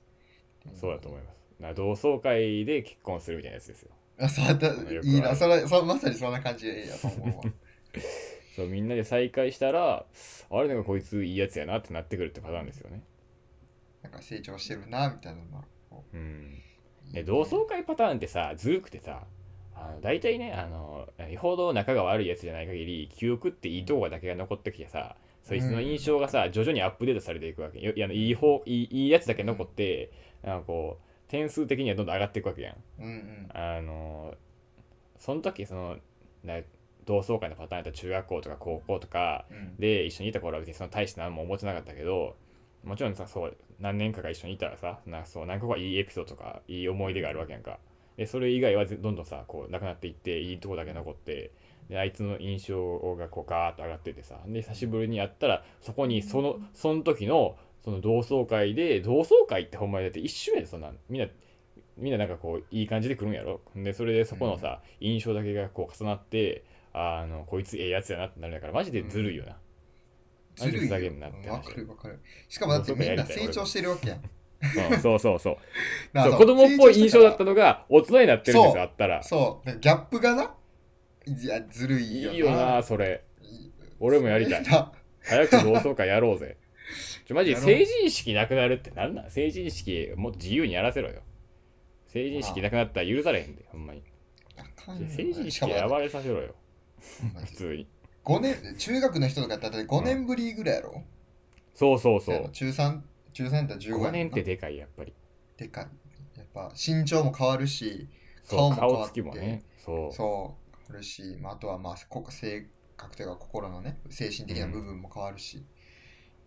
[0.75, 3.91] そうだと思いますだから同窓会で結婚するみたいなやつですよ。
[4.19, 4.69] あそうだ
[5.03, 5.35] いいな。
[5.37, 7.53] それそまさにそんな感じやと思うわ。
[8.55, 10.07] そうみんなで再会したら
[10.51, 13.03] あれなんかこいついいやつやなってなってくるってパターンですよね。
[14.03, 15.65] なんか成長してるなみたいなの
[16.13, 16.17] う。
[16.17, 16.63] ん。
[17.25, 19.25] 同窓会パターンってさずるくてさ
[19.75, 27.79] あの大体ねあのよほど仲が悪いやつじゃない限り記憶っていいとこだけが残ってきてさそいつの印象がさ徐々にアップデートされていくわけ。
[27.81, 30.11] よいやいい方いいいいやつだけ残って
[30.43, 32.77] なんかこう点数的にはどんどん上がっていくわけやん。
[33.01, 33.49] うんうん。
[33.53, 34.35] あの
[35.19, 35.97] その時その
[36.45, 36.61] な
[37.05, 39.77] 同窓会のパターンだと中学校とか高校とかうん。
[39.77, 42.37] で一緒にいた頃は別にその大して何も思ってなかったけど
[42.85, 47.79] もちろんさそう何年かが一緒にいたらさなんかそう何個かいいエピソードとかいい思い出があるわけやんか。
[48.17, 51.53] でそれ以外はぜどんどんさこうなくなっていっていいとこだけ残って
[51.89, 61.29] であいつの印象がこうガーッと上がっててさで久しぶりに会ったらそこにそのその時のその同窓会で同窓会ってほんまにだって一瞬やでそんなんみんな
[61.97, 63.61] みんななんかこういい感じで来るんやろ。
[63.77, 69.57] でそれでそこのさ、印象だけがこう重なってあのこいつええやつやなってなるんだからマジでずるいよな、
[70.57, 72.21] ずるいよなって話わかるわかる。
[72.49, 74.21] しかもだってみんな成長してるわけやん。
[74.93, 75.57] うん、そうそうそう。
[76.13, 79.23] なそう子供っぽい印象だったののが大人になってるんですよあったら。
[79.23, 79.79] そう。
[79.79, 80.57] ギャップがな
[81.25, 83.23] いやずるいよいいよなそれ。
[84.01, 84.63] 俺もやりたい。
[84.65, 84.93] な。
[85.23, 86.57] 早く同窓会やろうぜ
[87.27, 89.31] ちょマジ成人式なくなるってなんなん？
[89.31, 91.23] 成人式もっと自由にやらせろよ。
[92.07, 94.03] 成人式なくなったら許されへんでほんまに。
[95.09, 96.55] 成人式暴れさせろよ。
[97.45, 97.89] 普通に。
[98.25, 101.03] 5年中学の人とかやったら5年ぶりぐらいやろ、
[101.75, 102.51] そうそうそう。
[102.51, 103.01] 中3
[103.33, 104.09] 中3やったら15やもんな。
[104.09, 105.13] 5年ってでかいやっぱり。
[105.57, 105.89] でかい。
[106.37, 108.09] やっぱ身長も変わるし
[108.49, 108.97] 顔も変わって。
[108.97, 109.63] 顔つきもね。
[109.85, 110.13] そう。
[110.15, 115.65] そう変わるし、まあ、あとはまあこ性格というか心のね精神的な部分も変わるし、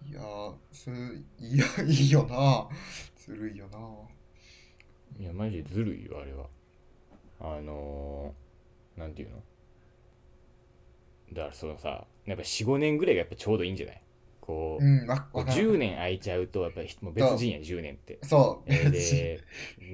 [0.07, 0.97] いやーそれ
[1.39, 2.67] いやいいよな。
[3.15, 3.79] ずるいよな。
[5.19, 6.47] いやマジでずるいよあれは。
[7.41, 9.37] あのー、なんていうの？
[11.33, 14.01] だからそのさやっぱ45年ぐらいがやっぱちょうどいいんじゃない？
[14.41, 15.73] こう,、うんわこうわかる。
[15.73, 19.43] 10年空いちゃうとやっぱりもう別人や10年って、そう、えーで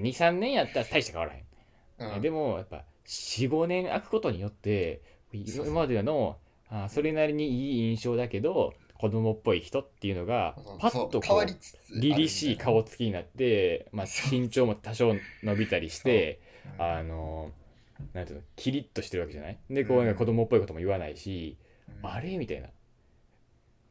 [0.01, 5.01] 23年やったら大して変わらへん、うん、でもやっぱ45年空くことによって
[5.33, 6.37] 今までの
[6.69, 11.45] あそれなりにいい印象だけど子供っぽい人っていうのがパッとこう
[11.99, 16.39] 凛々しい顔つきになって、まあ、身長も多少伸びたりして
[16.77, 16.81] う。
[16.81, 17.51] んあの
[18.13, 19.57] なんていうのキリッとしてるわけじゃない？
[19.69, 21.57] でこう子供っぽいことも言わないし、
[22.03, 22.09] うん。
[22.09, 22.37] あれ？
[22.37, 22.67] みたいな。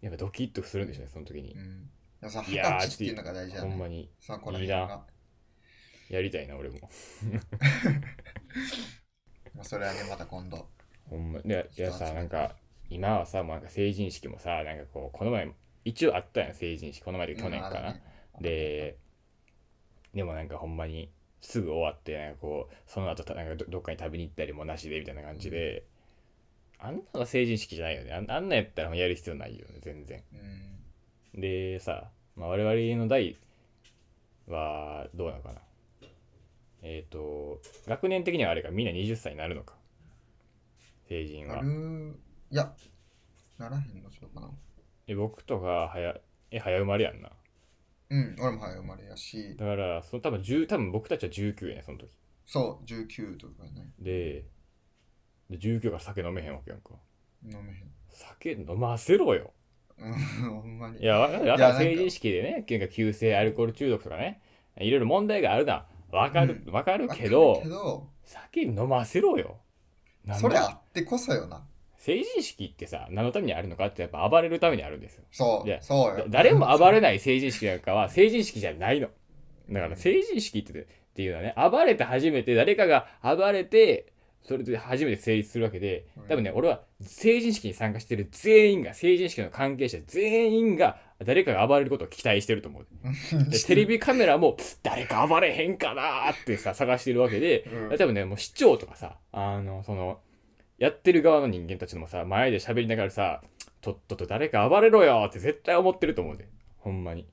[0.03, 1.53] やっぱドキッとするんでしょうねその時に。
[1.53, 3.71] いやー二十歳っていうのが大事だね。
[3.71, 4.01] ほんまに。
[4.01, 5.07] いいな。
[6.11, 6.79] やりたいな俺も。
[9.55, 10.69] まあそれはねまた今度。
[11.09, 11.41] ほんま。
[11.41, 12.57] でいやさなんか
[12.91, 15.49] 今はさもうなんか成人式もさなんかこうこの前
[15.85, 17.03] 一応あったやん成人式。
[17.03, 18.03] この前で去年かな、ね。
[18.41, 18.97] で
[20.15, 25.85] でもなんかほんまにすぐ終わってなんかこうその後たなんかどどっかに食べに行ったりもなしでみたいな感じで、
[26.79, 28.13] あんなのが成人式じゃないよね。
[28.13, 30.23] あんあんなんやったらもうやる必要ないよね全然。
[31.35, 31.41] うん。
[31.41, 33.37] でさ、まあ、我々の代
[34.49, 35.61] はどうなのかな。
[36.83, 39.75] えっ、と学年的にはあれかみんな20歳になるのか。
[41.09, 41.63] 成人は
[42.51, 42.73] いや
[43.59, 44.51] ならへんのちゃうかな。
[45.07, 46.15] で僕とか早
[46.51, 47.31] え早生まれやんな。
[48.11, 49.57] うん俺も早生まれやし。
[49.57, 52.11] だからその多分10多分僕たちは19やねその時。
[52.47, 53.93] そう19とかね。
[53.99, 54.45] で
[55.51, 56.95] で19から酒飲めへんわけやんか。
[57.45, 57.91] 飲めへん。
[58.09, 59.53] 酒飲ませろよ。
[59.99, 60.13] うん
[60.63, 61.01] ほんまに。
[61.01, 61.49] いやわかるわい。
[61.49, 61.79] やなんか。
[61.79, 64.41] かる成人式でねなんか急性アルコール中毒とかね。
[64.79, 65.87] いろいろ問題があるな。
[66.11, 67.61] わかるうわかるわかるけど。
[67.63, 69.59] けど酒飲ませろよ。
[70.39, 71.67] それあってこそよな
[72.05, 75.25] 成人式ってさ何のためにあるのかってやっぱ暴れるためにあるんですよ。
[75.33, 76.25] そういやそうよ。
[76.25, 79.09] だ誰も暴れない成人式なんかは成人式じゃないの。
[79.71, 84.13] だから成人式ってっていうのはね暴れて初めて誰かが暴れて
[84.43, 92.87] それで初めて成立するわけで多分ね俺は成人式に参加してる全員が成人式の関係者全員が誰かが暴れることを期待してると思う。
[93.49, 97.63] でテレビカメラも誰か暴れへんかなーってさ探してるわけで。
[97.91, 97.97] うん。
[97.97, 100.21] 多分ねもう市長とかさあのその
[100.79, 103.43] やってる側の人間たちもさ前で喋りながらさ
[103.81, 107.27] とっとと誰か暴れろよって絶対思ってると思うでほんまに。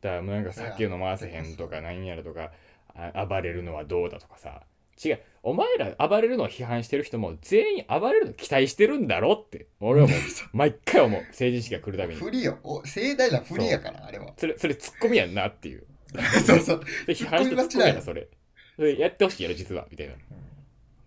[0.00, 2.50] だからもうなんか酒飲ませへんとか何やらとか
[2.94, 4.62] あ暴れるのはどうだとかさ。
[5.04, 5.20] 違う。
[5.42, 10.18] お前ら暴れるのを批判してる人も全員暴れるの期待してるんだろって俺はも う。
[10.52, 11.22] 毎回思う。
[11.32, 12.20] 成人式が来るたびに。
[12.20, 12.58] 不利よ。
[12.62, 14.32] お盛大な不利やからあれは。
[14.36, 15.84] それそれツッコミやんなっていう。
[16.46, 16.80] そうそう。
[17.06, 18.28] で批判してツッコミやなそれ。
[18.76, 19.86] それやってほしいやろ実は。
[19.90, 20.14] みたいな。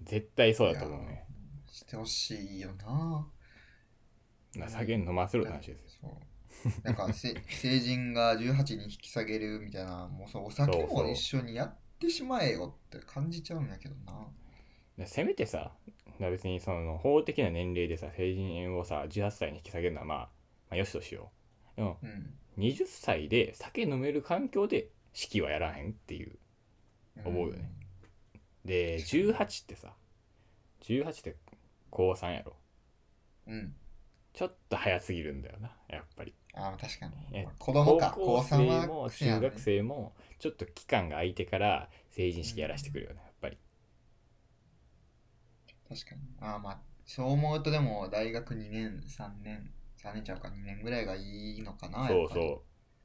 [0.03, 1.15] 絶対そうだと思うね。
[1.15, 1.18] し
[1.89, 3.27] てほしいよな。
[4.55, 5.99] な酒飲ませるって話ですよ。
[6.01, 6.83] そう。
[6.83, 14.27] なんかせ 成人が18に引き下げるみたいなもうそうお酒も一緒にやってしまえよって感じちゃうんやけどな。
[14.97, 15.73] でせめてさ
[16.19, 20.29] 別にその法的な年齢でさ成人をさ18歳に引き下げるのはまあ、ま
[20.71, 21.31] あ、よしとしよ
[21.73, 21.75] う。
[21.77, 22.35] でもうん。
[22.57, 26.37] 20歳で酒飲める環境で式はやらへんっていう
[27.23, 27.71] 思うよね。
[28.65, 29.93] で18ってさ
[30.81, 31.37] 18って
[31.89, 32.55] 高3やろ。
[33.47, 33.75] うん。
[34.33, 36.33] ちょっと早すぎるんだよなやっぱり。
[36.53, 38.11] あー確かえに子供か。
[38.15, 39.41] 高校高3生もは癖やね。
[39.41, 43.57] 中学生もちょっと期間が空いてから成人式やらしてくるよねやっぱり。
[45.87, 46.21] 確かに。
[46.39, 52.61] ああまあそう思うとでも大学2年3年3年ちゃうか2年ぐらいがいいのかなそうそう。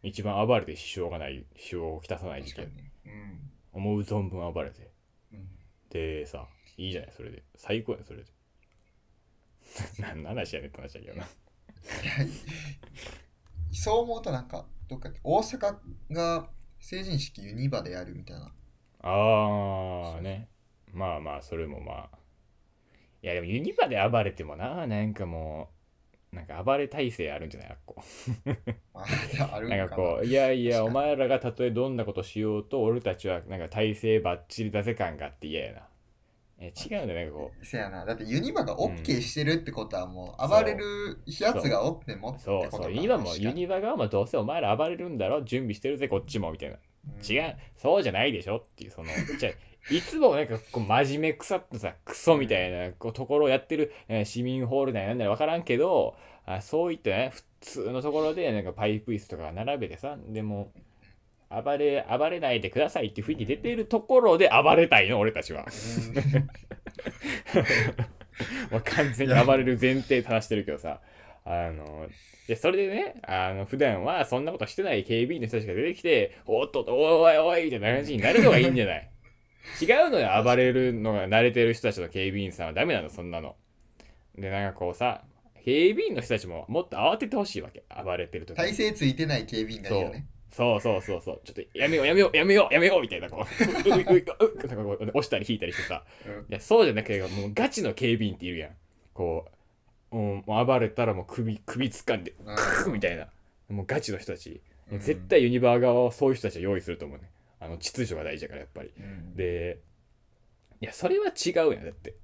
[0.07, 3.51] 一番暴れて支障がない支障をきたさない時期ねうん。
[3.73, 4.93] 思う存分暴れて。
[5.33, 5.49] うん。
[5.91, 7.43] でさいいじゃないそれで。
[7.57, 8.27] 最高やねそれで
[9.99, 11.27] 何の話やねんって話だけどな。
[13.73, 15.77] そう思うとなんかどっか大阪
[16.13, 18.53] が成人式ユニバでやるみたいな。
[19.01, 20.49] あーね。
[20.93, 22.19] まあまあそれもまあ。
[23.23, 25.71] いやでもユニバで暴れてもななんかも
[26.33, 28.03] うなんか暴れ体制あるんじゃないあっこ。
[28.95, 29.05] あ
[29.53, 29.87] あるんかな。
[29.87, 35.89] んかこういやいやお前らがたとえどんなことしようと俺たちはなんか体制ばっちりだぜ感があって嫌やな
[36.59, 38.05] え違うんだよなんかこせやな。
[38.05, 42.93] だってユニバが OK してるってことはもううん暴れるやつがおってもってうそうことかそう。
[42.93, 46.77] ユニバもユニバ側もどうせお前ら暴れるんだろ準備してるぜこっちもみたいな。
[47.07, 47.35] うん。
[47.35, 47.57] 違う。
[47.77, 49.53] そうじゃないでしょっていうそのじゃあ
[49.95, 60.71] いつもなんかこう真面目腐ったさクソみたいなこうところをやってる、えー市民ホール内なんだら分からんけどあそういったね普通のところでなんかパイプ椅子とか並べてさでも
[61.63, 65.65] 暴れ暴れないでくださいっていう雰囲気出てるところで暴れたいの俺たちは。
[65.65, 66.45] うん。
[68.73, 71.01] もう完全に暴れる前提で話してるけどさ。
[71.47, 72.09] あの
[72.49, 79.11] でそれでねあの普段はそんなことしてない警備員の人たちが出てきておっとっとおいおいおいみたいな感じになるのがいいんじゃない？
[79.83, 83.57] 違うのよ暴れるのが慣れてる人たちの警備員さんはダメなのそんなの。
[84.39, 85.23] でなんかこうさ
[85.67, 91.41] 警備員の人たちももっと慌ててほしいわけ暴れてる時体勢ついてない警備員がいいよねそうそうそうそう。
[91.45, 93.65] ちょっとやめようやめようやめようやめようみたいなこう。
[93.65, 96.05] ううううう押したり引いたりしてさ
[96.49, 98.71] いやそうじゃなくてもうガチの警備員っているやん
[99.13, 99.47] こ
[100.13, 102.35] ううんもう暴れたらもう首首掴んで
[102.85, 103.27] クーみたいな
[103.69, 104.61] もうガチの人たち、
[104.93, 108.93] う絶対ユニバー側はそういう人たちを用意すると思うねあの秩序が大事だからやっぱり
[109.35, 109.79] で
[110.81, 112.15] いやそれは違うやんだって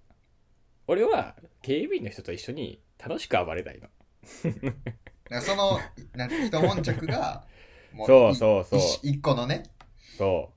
[0.87, 5.81] 俺は警備員の人と一緒に楽しく暴れたいのその
[6.15, 7.45] なんて一悶着が
[8.07, 8.79] そうそうそう。
[8.79, 9.65] 一一個のね。
[10.17, 10.51] そ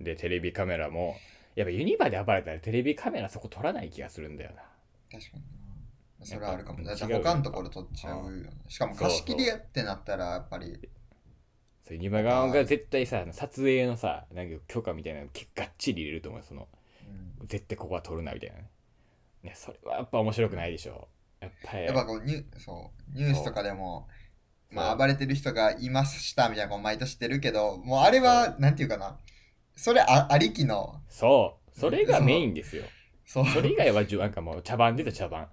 [0.00, 0.04] う。
[0.04, 1.16] でテレビカメラも
[1.56, 4.62] やっぱユニバーで暴れたらテレビカメラそこ撮らない気がするんだよな。
[5.10, 5.42] 確かに
[6.20, 6.26] な。
[6.26, 6.84] それはあるかも。
[6.84, 8.50] だやって他のところ取っちゃうよね。
[8.68, 10.78] しかも貸し切りやってなったらやっぱり。
[11.84, 16.68] そうユニバー側が絶対さ撮影のさなんか許可みたいなのがっちり入れると思うよその。
[17.40, 17.46] うん。
[17.48, 18.56] 絶対ここは撮るなみたいな
[19.42, 19.54] ね。
[19.56, 21.08] それはやっぱ面白くないでしょ。
[21.40, 21.84] やっぱり。
[21.86, 23.18] やっぱこうニュそう。
[23.18, 24.06] ニュースとかでも
[24.70, 29.16] まあ暴れてる人がいましたみたいなこう毎年してるけどもうあれはなんていうかな。
[29.76, 31.00] それあありきの。
[31.08, 31.78] そう。
[31.78, 32.84] それがメインですよ。
[33.24, 33.46] そう。
[33.46, 35.48] それ以外はなんかもう茶番出た茶番。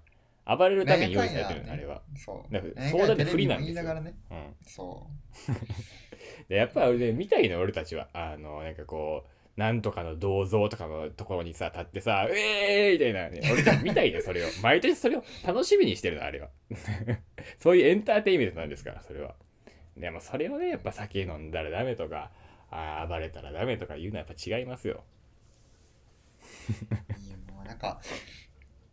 [0.46, 2.02] 暴れるために用意されてるの、ねあれは。
[2.16, 2.52] そう。
[2.52, 4.00] だからそうだって不利なんですよ。
[4.00, 4.14] ね。
[4.30, 4.54] うん。
[4.66, 5.06] そ
[6.48, 8.08] でやっぱり俺ね見たいの俺たちは。
[8.12, 13.28] あのなんかこうなんとかの銅像とかのところにさ立ってさ「うえー!」みたいな。
[13.30, 14.48] ね俺たち見たいねそれを。
[14.62, 16.50] 毎年それを楽しみにしてるのあれは。
[17.58, 19.34] そういうエンターテインメントなんですからそれは。
[19.96, 22.30] でもそれをねやっぱ酒飲んだらダメとか
[22.70, 25.04] あー暴れたらダメとか言うのはやっぱ違いますよ。
[26.68, 26.72] う
[27.22, 28.00] いやもうなんか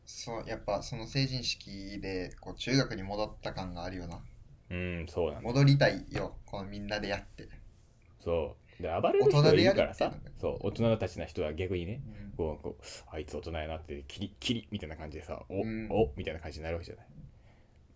[0.06, 4.24] そうやっぱその成人式でこう中学に戻った感があるよな。
[4.70, 7.48] うんそうなんだ戻りたいよこのみんなでやって、
[8.20, 15.88] そうで暴れる人がいるからさ大人でやるっていうそう大人たちな人は逆にねうんこうこうあいつ大人やなってキリキリみたいな感じでさお、うん。
[15.92, 17.06] おみたいな感じになるわけじゃない。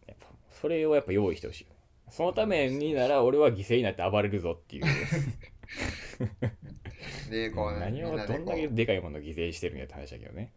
[0.07, 1.67] やっぱそれをやっぱ用意してほしい
[2.09, 4.85] そのためになら俺は犠牲になって暴れるぞっていう。
[7.29, 8.73] でこう、何をどんだけう。
[8.73, 10.53] でかいものを犠牲してるんやって話だけどね。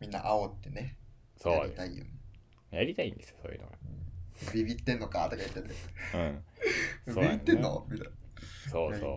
[0.00, 0.96] みんな煽ってね。
[1.36, 1.54] そう。
[1.54, 2.10] やりたいよね。
[2.72, 3.68] やりたいんですよそういうの
[4.52, 5.74] ビビってんのかとか言っててが
[6.18, 6.44] うん。
[7.14, 8.12] ビビってんのみたいな
[8.70, 9.14] そうそ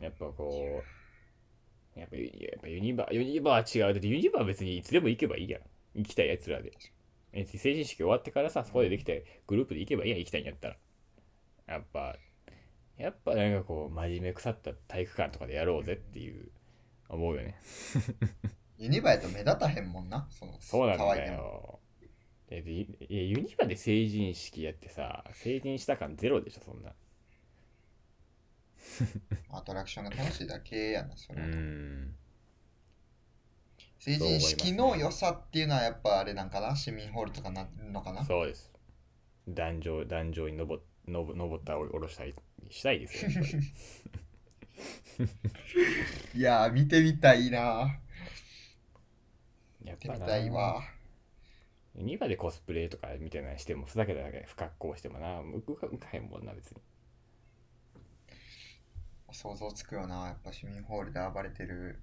[0.00, 0.02] う。
[0.02, 0.82] やっぱこ
[1.96, 2.22] うやっぱや
[2.56, 3.94] っぱユニバユニバーは違う。
[3.94, 5.62] だってユニバーは別にいつでも行けばいいやん。
[5.94, 6.72] 行きたいやつらで。
[7.32, 10.76] え成人式終わってからさそこでできてグループで行けばいいやん行きたいんやったら。
[11.66, 12.16] やっぱ
[12.96, 16.50] やっぱなんかこう真面目腐った体育館とかでやろうぜっていう
[17.08, 17.56] 思うよね。
[18.78, 20.28] ユニバやと目立たへんもんな。
[20.30, 21.80] そのそうなんだよ。
[22.48, 26.94] ででいやユニバで成人式やってさ成人した感ゼロでしょそんな
[29.50, 32.14] アトラクションが楽しいだけやなそうれは、ん。
[33.98, 38.24] 成人式の良さっていうのはやっぱあれなんかな市民ホールとかなるのかな？
[38.24, 38.70] そうです。
[39.48, 42.34] 壇上壇上に登登登ったり下ろしたり
[42.70, 43.30] したいですよ
[46.34, 47.98] いやー見てみたいな。
[49.84, 50.82] やっ見てみぱなたいわ。
[51.96, 55.42] ユニバでコスプレとかみたいなのしてもふざけただけで不格好してもな。
[55.42, 56.80] 向くか向かへんもんな別に
[59.38, 60.26] 想像つくよな。
[60.26, 62.00] やっぱ市民ホールで暴れてる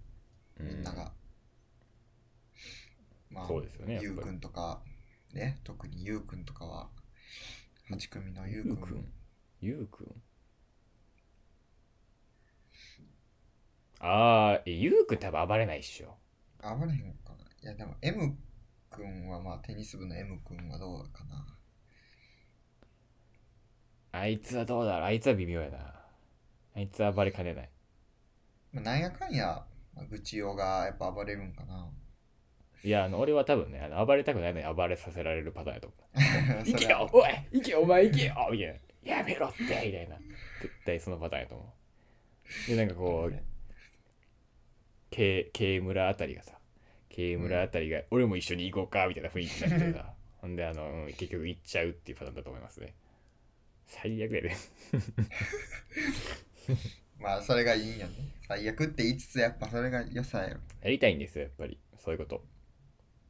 [0.58, 1.12] みんなが、
[3.30, 4.80] まあそうですよねゆうくんとか
[5.34, 6.88] ね特にゆうくんとかは
[7.92, 9.12] 8組のゆうくん
[9.60, 10.22] ゆうくん
[14.00, 16.16] ああゆうくん多分暴れないっしょ。
[16.62, 17.46] 暴れへんかな。
[17.62, 18.38] いやでも M
[18.90, 21.46] くんはまあテニス部の M くんはどうかな。
[24.14, 25.08] あいつはどうだろう。
[25.08, 26.05] あいつは微妙やな
[26.76, 27.70] あいつは暴れかねない。
[28.74, 29.64] まあ、なんやかんや、
[29.96, 31.90] まあ、愚痴用がやっぱ暴れるんかな。
[32.84, 35.96] いやあの俺は多分ねあの暴れたくないのに暴れさせられるパターンやと思
[36.62, 36.66] う。
[36.66, 39.18] 行けよおい行けよお前行けよみたいな。
[39.18, 40.18] やめろってみたいな。
[40.62, 41.74] 絶対そのパターンやと思
[42.68, 42.70] う。
[42.70, 43.36] でなんかこう
[45.10, 46.54] K, K 村あたりがさ
[47.10, 50.14] K 村あたりが、俺も一緒に行こうかみたいな雰囲気になってさ。
[50.42, 52.94] ほんであの、うん結局行っちゃうっていうパターンだと思いますね。
[53.88, 54.52] 最悪やで
[57.20, 58.14] まあそれがいいんやね。
[58.48, 61.80] 最悪って言いつつやっぱそれが良さやろやりたいんですよやっぱり。
[61.98, 62.46] そういうこと。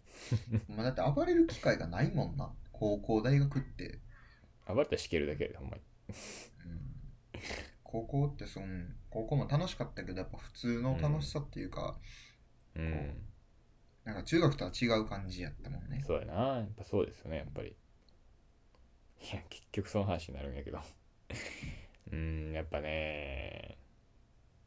[0.67, 2.53] まあだって暴れる機会がないもんな。
[2.71, 3.99] 高校大学って、
[4.67, 5.83] 暴れたらしけるだけでほんまに。
[6.65, 6.95] うん、
[7.83, 8.67] 高校ってその
[9.09, 11.99] 高校も楽しかったけどやっぱ普通の楽しさっていうか、
[12.75, 13.25] うん。
[14.03, 16.03] なんか中学とは違う感じやったもんね。
[16.05, 16.33] そうやな。
[16.57, 17.69] やっぱそうですよねやっぱり。
[17.69, 20.79] いや結局その話になるんやけど
[22.11, 23.77] うんやっぱね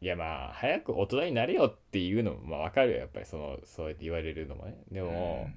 [0.01, 4.77] いやまあ早く大人になれよっていうのもまあわかるよやっぱりそのそうやって言われるのもね。
[4.91, 5.49] でも、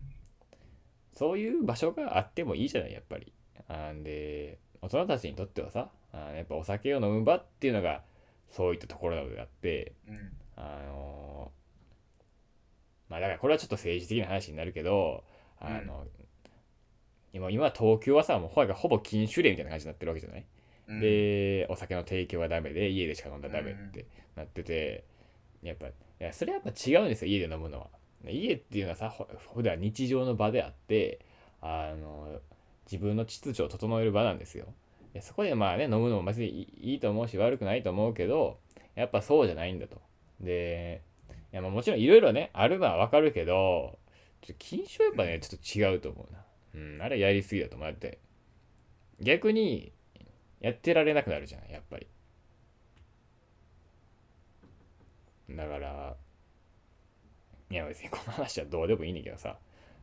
[1.14, 3.32] そういう場所があってもいいじゃないやっぱり。
[3.68, 8.02] あんで大人たちにとってはさあやっぱお酒を飲む場っていうのが
[8.50, 11.52] そういったところなのであってうん、うんあの
[13.10, 15.24] まだからこれはちょっと政治的な話になるけど
[15.60, 16.06] あの、
[17.34, 20.46] 今今東京はさもうほぼ禁酒令みたいな感じになってるわけじゃない、
[20.92, 25.06] うん、でお酒の提供はダメで家でしか飲んだらダメってなってて、
[25.64, 27.88] やっぱいやそれはやっぱ違うんですよ家で飲むのは。
[28.30, 31.20] 家っていうのはさほ普段日常の場であって
[31.62, 32.40] あの
[32.86, 34.66] 自分の秩序を整える場なんですよ。
[35.14, 38.60] でそこでまあね飲むのも別にいいと思うし悪くないと思うけど
[38.96, 40.02] やっぱそうじゃないんだと。
[40.40, 41.02] で
[41.54, 43.98] いやまあもちろんいろいろねあるのはわかるけど
[44.42, 46.40] ちょ禁酒はやっぱねちょっと違うと思うな。
[46.74, 48.20] うんあれやりすぎだと思って
[49.20, 49.92] 逆に
[50.62, 52.08] やってられなくなるじゃんやっぱり。
[55.50, 56.16] だから
[57.70, 59.58] いや別にこの話はどうでもいいんだけどさ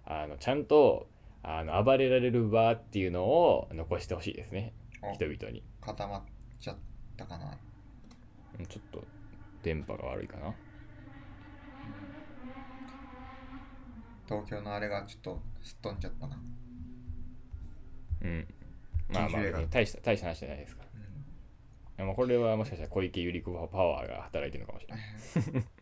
[0.05, 1.09] あのちゃんと
[1.43, 5.63] あの暴れられる場っていうのを残してほしいですねお人々に。
[5.81, 6.23] 固まっ
[6.61, 6.77] ちゃっ
[7.17, 7.57] たかな。
[8.59, 9.05] うんちょっと
[9.63, 10.55] 電波が悪いかな。
[14.29, 16.39] 東京のあれがちょっとすっ飛んじゃったな、
[18.21, 18.47] うん
[19.09, 20.89] まあまあ大した大した話じゃないですから。
[20.95, 21.25] うん。
[21.97, 25.05] でもこれはもしかしたら小池百合子パワーが働いてるのかもしれない。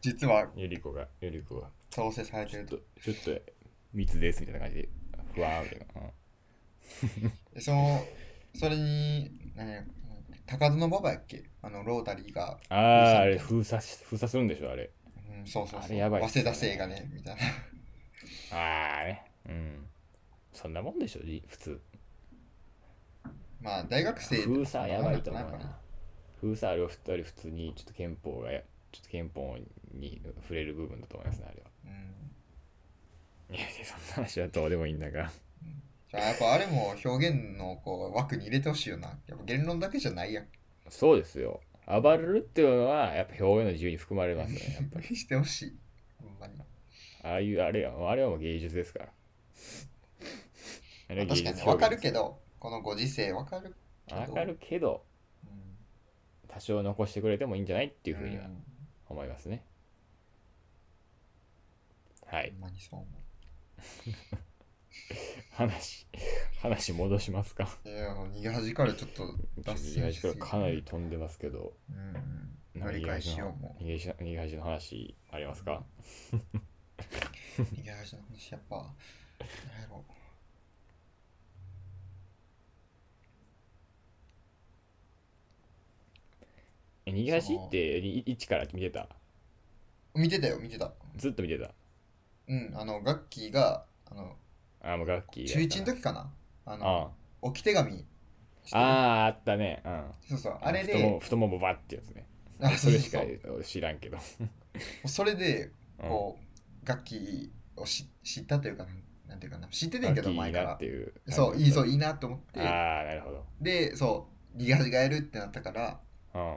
[0.00, 1.68] 実は百合子が百合子が。
[1.90, 3.40] 調整されてちょっるととちょっと
[3.92, 4.88] 密ですみたいな感じで
[5.32, 7.32] ふわーみたいな、うん。
[7.54, 8.04] でその
[8.54, 9.84] それに何
[10.46, 11.44] 高田馬場やっけ？
[11.62, 14.90] あのロータリーが、あああれ封鎖し封鎖するんでしょあれ。
[15.38, 15.82] うん、そうそうそう。
[15.84, 16.28] あれやばいね。
[16.28, 17.42] 早稲田生がねみたいな。
[18.58, 19.86] ああねうん
[20.54, 21.80] そんなもんでしょじ普通。
[23.60, 25.78] まあ大学生封鎖やばいと思うな。
[26.40, 28.60] 封鎖あれは二人普通にちょっと憲法がや
[28.92, 29.56] ちょっと憲法
[29.92, 31.70] に触れる部分だと思いますねあれは。
[33.48, 33.56] うん。
[33.56, 35.30] いやそんな話はどうでもいいんだが。
[36.10, 39.08] じゃあやっぱあれも表現のこう枠に入れてほしいよな。
[39.26, 40.46] やっぱ言論だけじゃないやん。
[40.88, 41.60] そうですよ。
[41.86, 45.06] 暴れるっていうのはやっぱ表現の自由に含まれますねやっぱり。
[45.16, 45.78] してほしい。
[46.22, 46.54] ほんまに。
[47.22, 49.08] ああいうあれはあれはもう芸術ですから
[51.22, 53.74] 確か術にわかるけどこのご時世わかる
[54.06, 54.20] けど。
[54.20, 55.04] わかるけど
[55.44, 55.76] うん。
[56.48, 58.62] 多少残してくれてもいいんじゃないっていうふうにはん。
[59.08, 59.64] 思いますね。
[62.26, 62.52] はい。
[65.50, 66.06] 話
[66.60, 67.68] 話戻しますか？
[67.84, 71.74] ういや逃げ恥からちょっと脱線しすぎからかなり飛んでますけど。
[71.90, 72.80] うんうん。
[72.80, 73.76] なんか乗り換えしようも。
[73.80, 75.84] 逃げし逃げ恥の話ありますか？
[77.58, 80.04] 逃げ恥の話やっぱ何やろ。
[80.08, 80.23] え
[87.06, 89.08] 逃げ恥ってい一から見てた？
[90.14, 90.92] 見てたよ見てた。
[91.16, 91.70] ずっと見てた？
[92.48, 94.36] うんあのガッキーがあの
[94.82, 96.32] あもう楽器中1の時かな？
[96.66, 98.04] ああの置き手紙
[98.72, 99.82] あああったね。
[99.84, 100.04] うん。
[100.30, 102.26] そうそうあれで太ももバッってやつね。
[102.60, 103.20] あそれしか
[103.62, 104.16] 知らんけど。
[105.04, 105.70] それで
[106.02, 106.08] うん。
[106.08, 106.38] こ
[106.82, 108.86] う楽器をし知ったというか
[109.28, 109.68] なんていうかな。
[109.68, 110.78] 知っててんけど前から。
[111.28, 112.60] そういいそういいいなと思って。
[112.60, 113.44] ああなるほど。
[113.60, 116.00] でそう逃げ恥がやるってなったから
[116.34, 116.56] うん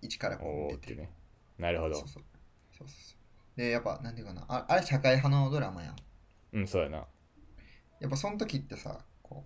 [0.00, 1.10] 一からこおう見てね。
[1.58, 1.96] なるほど。
[1.96, 2.22] そうそう。
[2.78, 2.94] そうそ
[3.56, 4.44] うでやっぱなんていうかな。
[4.48, 5.96] ああれ社会派のドラマやん。
[6.52, 7.06] うんそうやな。
[8.00, 9.44] やっぱその時ってさこ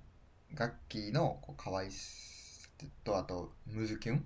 [0.55, 2.69] う楽器のこう可愛さ
[3.05, 4.25] とあとムズキュン？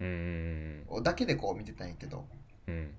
[0.00, 2.26] うんだけでこう見てたんやけど。
[2.66, 2.74] うん。
[2.74, 2.94] うん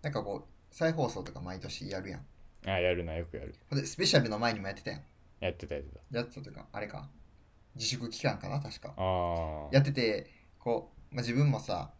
[0.00, 2.20] なんかこう再放送とか毎年やるやん。
[2.66, 3.54] ああやるなよくやる。
[3.72, 5.02] でスペシャルの前にもやってたやん。
[5.40, 6.18] やってたやってた。
[6.18, 7.08] やってたというかあれか。
[7.74, 8.94] 自粛期間かな確か。
[8.96, 11.90] ああやっててこう、まあ、自分もさ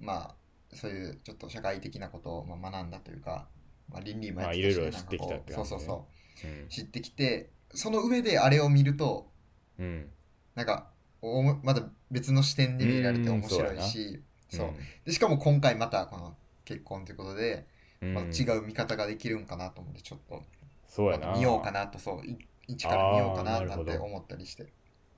[0.00, 0.34] まあ
[0.76, 3.46] そういうちょっと社会的なことをまあ学んだというか、
[3.90, 5.76] まあ、倫理もやってたし、まあいろいろなんか知ってきたって感じね。
[5.76, 6.06] そうそ
[6.44, 6.64] うう。
[6.66, 9.30] ん知ってきてその上であれを見ると
[9.78, 10.10] うん。
[10.54, 10.88] なんか
[11.22, 14.68] おもまだ別の視点で見られて面白いしそう
[15.04, 16.34] でしかも今回またこの
[16.64, 17.66] 結婚ということで、
[18.02, 18.14] うん。
[18.14, 20.42] まあ、違う見方ができるんかなと思ってちょっと
[20.88, 21.32] そうやな。
[21.32, 22.36] 見ようかなとそうい
[22.68, 23.84] 一から見ようかなあーなるほど。
[23.84, 24.66] なんて思ったりして。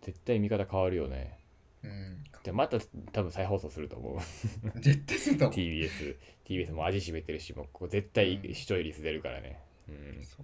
[0.03, 1.38] 絶対見方変わるよね
[1.85, 2.25] うん。
[2.43, 2.79] でまた
[3.13, 4.19] 多分再放送すると思う。
[4.81, 5.57] 絶対すると思う。
[5.59, 6.17] TBS
[6.47, 9.61] TBS も味しめてるしもうここ絶対視聴率出るからね。
[9.89, 10.25] うん。
[10.25, 10.39] そ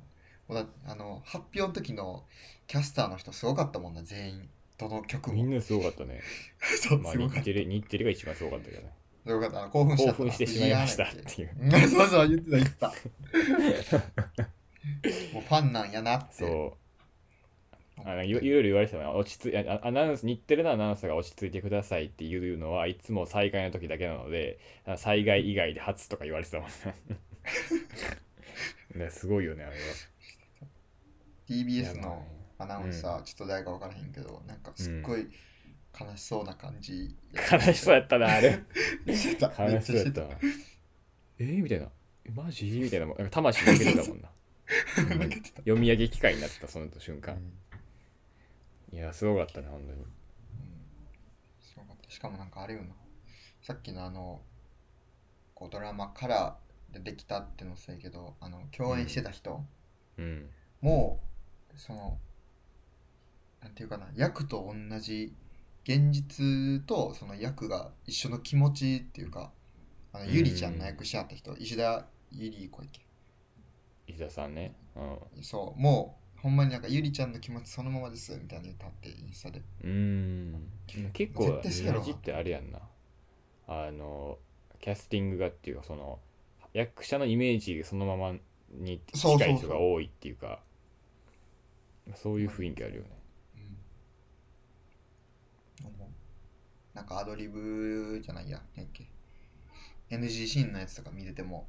[0.49, 0.53] う。
[0.53, 2.25] もうだあの発表の時の
[2.67, 4.49] キャスターの人すごかったもんな全員。
[4.77, 5.35] どの曲も。
[5.35, 6.21] みんなすごかったね。
[6.83, 7.41] そうまあすごかった。
[7.41, 8.93] 日テレ日テレが一番すごかったけどね。
[9.27, 9.69] すごかった。
[9.71, 10.13] 興奮した。
[10.13, 11.57] 興奮してしまいましたっていう。
[11.59, 12.89] うんそうそう言ってた言ってた。
[15.33, 16.35] もうファンなんやなって。
[16.35, 16.84] そう
[18.03, 26.75] あのいろいろいろ言われてたの落ち着いあアナウンス日テレのアナウンサーが落ち着いてくださいっていうのはいつも災害の時だけなのであ災害以外で初とか言われてたもんね。
[29.07, 29.83] ねすごいよねあれは。
[31.49, 32.27] TBS の
[32.59, 35.29] アナウンサー、ちょっと誰か分からへんけどなんかすっごい
[35.99, 37.15] 悲しそうな感じ、
[37.53, 38.59] 悲しそうやったなあれ。
[39.07, 40.23] 悲しそうやった。
[40.23, 40.29] わ
[41.39, 41.91] えー、みたいな。
[42.25, 42.67] えマジ？
[42.67, 44.31] みたいななんか魂抜けてたもんな。
[44.99, 45.31] うん。
[45.59, 47.37] 読み上げ機会になってたその瞬間。
[47.37, 47.64] うん
[48.95, 49.93] いやすごかったね本当に。
[49.93, 50.07] うん。
[51.61, 52.11] すごかった。
[52.11, 52.95] しかもなんかあれよな。
[53.61, 54.41] さっきのあの
[55.55, 56.57] こうドラマから
[56.93, 59.65] でできたってのせいけどあの共演してた人、
[60.17, 60.49] うん。
[60.81, 61.21] も
[61.75, 62.19] うその
[63.61, 65.35] なんていうかな役と同じ
[65.83, 69.51] 現実とその役が一緒の気持ちっていうか
[70.13, 73.01] あのうんゆりちゃんの役し合った人石田ゆり子やっけ？
[74.07, 74.77] 石田さんね。
[74.95, 79.61] うそうもうほんまになんかゆりちゃんの気持ちそのままですみたいな言ってインスタで。
[79.61, 81.11] んうーん。
[81.15, 82.81] 結構絶対そうやろニヤジってあれやんな。
[83.67, 84.37] あの
[84.79, 86.19] キャスティングがっていうかその
[86.75, 88.35] 役者のイメージそのまま
[88.71, 90.61] に近い人が多いっていうか。
[92.15, 93.09] そういう雰囲気あるよね。
[96.93, 98.61] なんかアドリブじゃないや。
[100.11, 101.67] NG シーンのやつとか見てても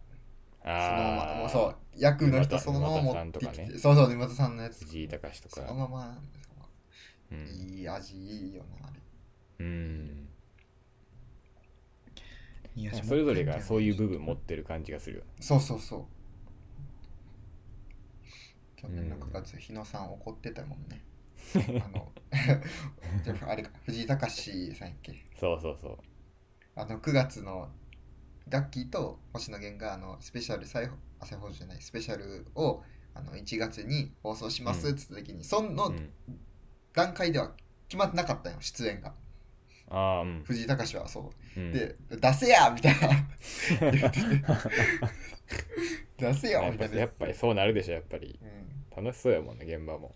[0.66, 4.84] そのままああもうそう役の人そのまま持ってきて、ねそうそう沼田さんのやつ。
[4.86, 6.18] 藤井隆とそのかまま
[7.32, 7.48] うん。
[7.48, 9.00] いい味いいよなあれ。
[9.66, 10.28] うん。
[13.04, 15.30] それぞれがそういう部分持ってる感じがするよね。
[15.40, 16.06] そうそうそう。
[18.76, 21.02] 去年のうん9月日野さん怒ってたもんね。
[21.56, 22.12] あの
[23.50, 25.14] あれか藤井隆さんやっけ？
[25.40, 25.98] そうそうそう。
[26.76, 27.70] あの9月の
[28.50, 32.84] ガッキーと星野源があのスペシャル再放朝放送じゃないスペシャルを
[33.16, 36.10] あの1月に放送しますっつった時に、そのうん。
[36.94, 37.52] 段階では
[37.90, 39.14] 決まってなかったよ出演が。
[39.90, 40.44] ああうん。
[40.46, 41.60] 藤井隆はそう。
[41.60, 41.72] うん。
[41.72, 43.10] で出せやみたいな。
[46.18, 46.94] 出せよやっみたいな。
[46.94, 48.38] ぱやっぱりそうなるでしょやっぱり。
[48.42, 49.04] うん。
[49.04, 50.16] 楽しそうやもんね現場も。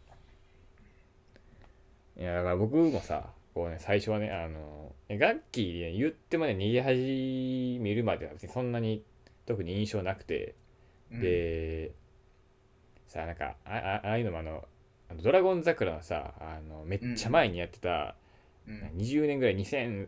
[2.18, 3.30] いやだから僕もさ
[3.60, 9.04] こうね最初はねあのガッキーね言ってもね逃げ始めるまでは別にそんなに
[9.46, 10.56] 特に印象なくて、
[11.12, 11.22] うん。
[11.22, 11.92] で
[13.08, 14.64] さなんかああああいうのもあの
[15.22, 18.16] ドラゴン桜のさあのめっちゃ前にやってた、
[18.66, 18.92] うん。
[18.96, 20.08] 20年ぐらい2005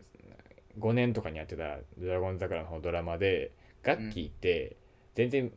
[0.94, 4.76] 年とかにやってた「ドラゴン桜」の方ドラマでガッキーって
[5.14, 5.52] 全然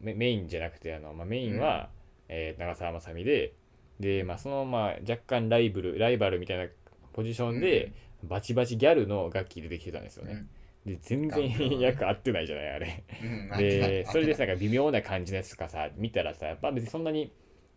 [0.00, 1.90] メメインじゃなくてあの、まあ、メインは、
[2.28, 3.52] えー長澤まさみで
[3.98, 6.66] で、まあ、そのまあ若干ライバルライバルみたいな
[7.12, 7.92] ポジションで、
[8.22, 10.46] バチバチギャルのガッキー出てきてたんですよね。
[10.84, 13.04] で全然役合ってないじゃないあれ。
[13.22, 17.32] うんでそれでさなんか微妙な感じのやつとかさ見たらさやっぱ別にそんなに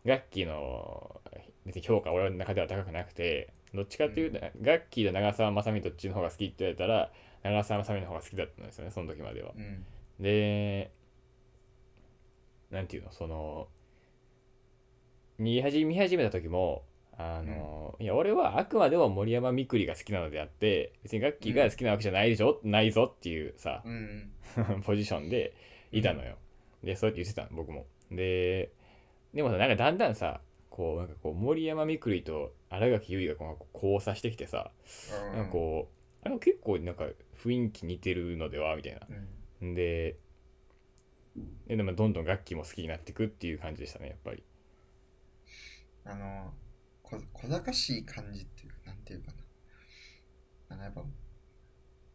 [0.06, 1.22] ガッキーの
[1.66, 7.12] 別に評価俺の中では高くなくてどっちかっていうと、ガッキーと長澤まさみどっちの方が好きって言われたら
[7.44, 9.52] 長澤まさみの方が好きだったんですよねその時までは。
[9.56, 9.86] うん
[10.20, 10.92] で
[12.72, 13.68] なんていうのその
[15.38, 16.84] 見始見始めた時も
[17.18, 24.32] あの、いや俺はあくまでも森山みくりが好きなのであって別にガッキーが好きなわけじゃないでしょ、ないぞっていうさ、うん
[24.84, 25.54] ポジションで
[25.92, 26.38] いたのよ。
[26.84, 27.86] で、そうやって言ってたの、僕も。
[28.12, 28.72] で、
[29.34, 34.72] でもさ、なんかだんだんさ、こう、なんかこう、森山みくりと新垣結衣がこう交差してきてさ、
[35.32, 35.90] うんなんかこ
[36.24, 37.08] う、あれ結構なんか
[37.38, 39.02] 雰囲気似てるのではみたいな。
[39.62, 40.18] うんで、
[41.68, 44.44] ででもどんどん楽器も好きになっていくっていう感じでしたね、やっぱり。
[46.06, 46.54] あの
[47.04, 49.38] こ小賢しい感じっていうかなんていうかな。
[50.70, 51.04] あのやっぱ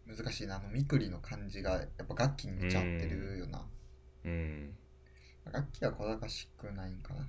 [0.06, 0.56] 難しいな。
[0.56, 3.64] あのみくりの感じがやっぱ楽器に似ちゃってるよな。
[4.24, 4.74] うん。
[5.52, 7.28] 楽器は小賢しくないんかな。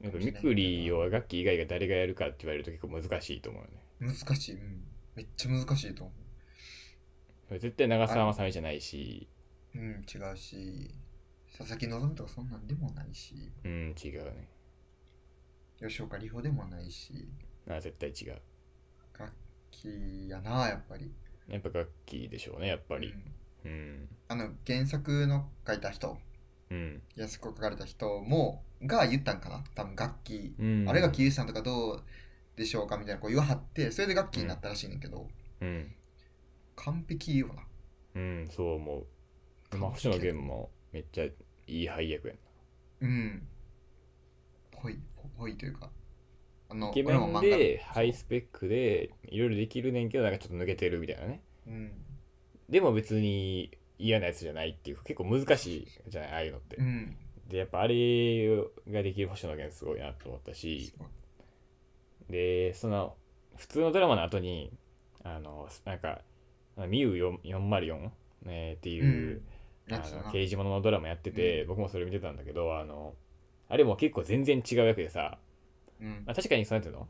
[0.00, 3.82] やっぱみくりを楽器以外が誰がやるかって言われると結構難しいと思うよね。
[4.00, 4.84] 難しい、うん、
[5.16, 6.12] めっちゃ難しいと思
[7.50, 9.26] 絶対長澤まさみじゃないし、
[9.74, 10.90] ううん違うし。
[11.56, 13.34] 佐々木希とかそんなんでもないし。
[13.64, 14.48] うん、違うね。
[15.80, 17.28] 吉岡里帆でもないし
[17.68, 18.40] あ絶対違う。
[19.18, 19.32] 楽
[19.70, 21.12] 器やなやっぱり
[21.48, 23.08] やっぱ楽器でしょうね、やっぱり。
[23.64, 24.08] うんうん。
[24.28, 26.18] あの原作の書いた人
[26.70, 27.02] うん。
[27.16, 29.64] 安子書かれた人もが言ったんかな？
[29.74, 32.02] 多分楽器うん、あれがキリさんとかどう
[32.56, 35.28] でしょうかみたいなこう言わはってそれで楽器になったらしいねんけど、
[35.60, 35.94] うん。
[36.76, 37.62] 完璧よな
[38.14, 39.06] うん、そう思
[39.72, 39.76] う。
[39.76, 41.32] まあ、星野源もめっちゃい
[41.66, 42.40] い配役やな。
[43.08, 43.48] うん
[44.80, 45.90] ぽいぽぽいというか
[46.70, 51.40] あのイケメンでハイスペックでいろいろできるねんけどなんかちょっと抜けてるみたいなね。
[51.66, 51.92] うん。
[52.68, 56.76] でも別に嫌なやつじゃないっていう結構難しいじゃないああいうのって。
[56.76, 56.82] う。
[56.82, 57.16] ん。
[57.48, 58.48] でやっぱあれ
[58.90, 60.92] ができる星野源すごいなと思ったし。
[62.28, 63.14] でその
[63.56, 64.70] 普通のドラマの後に
[65.24, 66.20] あのなんか
[66.76, 68.10] ミュー404、
[68.46, 69.42] えーっていう、
[69.90, 73.14] あやつだなの刑事物のドラマやってて、僕もそれ見てたんだけどあの
[73.68, 75.38] あれも結構全然違う役でさ、
[76.00, 76.24] うん。
[76.26, 77.08] まあ、確かにそうやっていうの？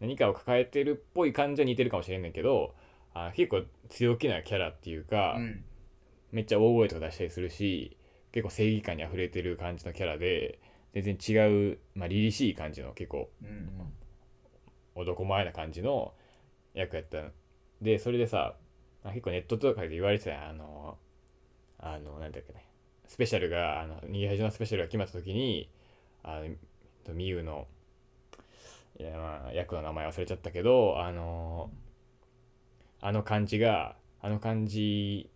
[0.00, 2.74] 何かを抱えてるっぽい感じは似てるかもしれんねんけど
[3.14, 5.64] あ結構強気なキャラっていうか、うん。
[6.32, 7.96] めっちゃ大声とか出したりするし
[8.32, 10.58] 結構正義感にあふれてる感じのキャラで
[10.92, 13.92] 全然違う、まあ、凛々しい感じの結構うんうん。
[14.96, 16.14] 男前な感じの
[16.74, 17.18] 役やった。
[17.80, 18.56] でそれでさ
[19.04, 20.98] あ結構ネットとかで言われてたあの
[21.78, 22.66] あのなんだっけね
[23.06, 25.68] スペシャルがあの逃げ恥のスペシャルが決まった時に
[26.22, 26.40] あ
[27.06, 27.66] のミユの
[28.98, 31.70] いやまあ役の名前忘れちゃったけどあの
[33.00, 35.30] あの感じがあの感じ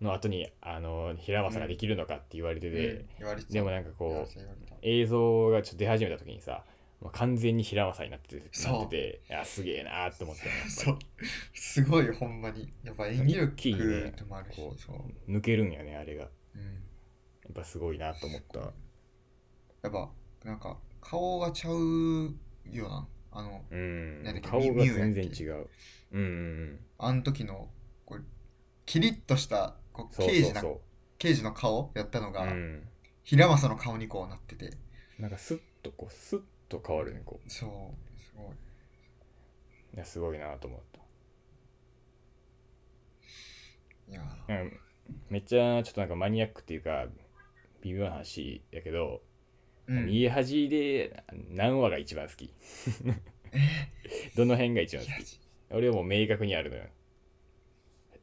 [0.00, 3.06] の後にあの平正ができるのかって言われてて、うん。
[3.18, 3.52] 言われてた。
[3.52, 4.38] でもなんかこう
[4.82, 6.64] 映像がちょっと出始めた時にさ
[7.00, 10.98] もう完全に平正になっててなってていやすげえなーって思ってそう。
[11.54, 12.72] すごいほんまに。
[12.82, 16.22] やっぱ演技力でもあるし、こうそう、抜けるんやねあれが。
[16.22, 16.83] やうん、
[17.50, 18.58] っぱすごいなと思った。
[18.60, 20.10] やっぱ
[20.44, 22.34] なんか顔がちゃう
[22.70, 24.22] よなあのうん。
[24.22, 25.68] なん顔が全然違う。
[26.12, 26.28] うんうんう
[26.64, 26.80] ん。
[26.98, 27.68] あの時の
[28.06, 28.24] こう
[28.86, 29.76] キリッとした
[30.16, 30.52] 刑事
[31.18, 32.88] 刑事の顔やったのうが、うん。
[33.22, 34.76] 平正の顔にこうなってて。
[35.18, 38.46] なんかスッとこうスッと変わるねこそうすごい。
[38.46, 38.50] う
[39.96, 40.80] いやすごいなと思っ
[44.08, 44.72] いやた、うん、
[45.30, 47.06] めっちゃちょっとなんかマニアックっていうか
[47.84, 49.22] 微妙な話やけど、
[49.86, 50.06] うん。
[50.06, 52.52] 逃げ恥で何話が一番好き。
[54.36, 55.40] どの辺が一番好き？
[55.70, 56.84] 俺はもう明確にあるのよ。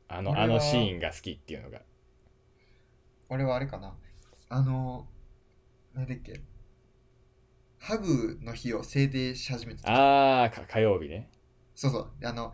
[0.07, 1.82] あのあのシーンが好きっていうのが。
[3.30, 3.95] 俺はあれかな。
[4.49, 5.07] あの
[5.93, 6.41] 何だっけ？
[7.78, 9.89] ハグの日を制定し始めた時。
[9.89, 11.30] ああ火曜日ね。
[11.76, 12.12] そうそう。
[12.24, 12.53] あの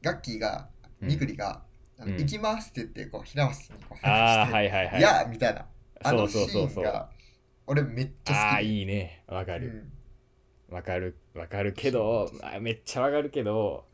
[0.00, 1.08] ガッキーがうん。
[1.08, 1.64] みくりが、
[1.98, 2.18] あのうん。
[2.18, 4.98] 行きますって言ってこう平松にこうああしてはいはいはい。
[5.00, 5.66] いやみたいな
[6.04, 7.10] あそうのシそうそうそうーンが
[7.66, 9.22] 俺めっちゃ好きああいいね。
[9.26, 9.90] わかる。
[10.70, 10.74] うん。
[10.74, 13.84] わかるわかるけどあめっちゃわかるけど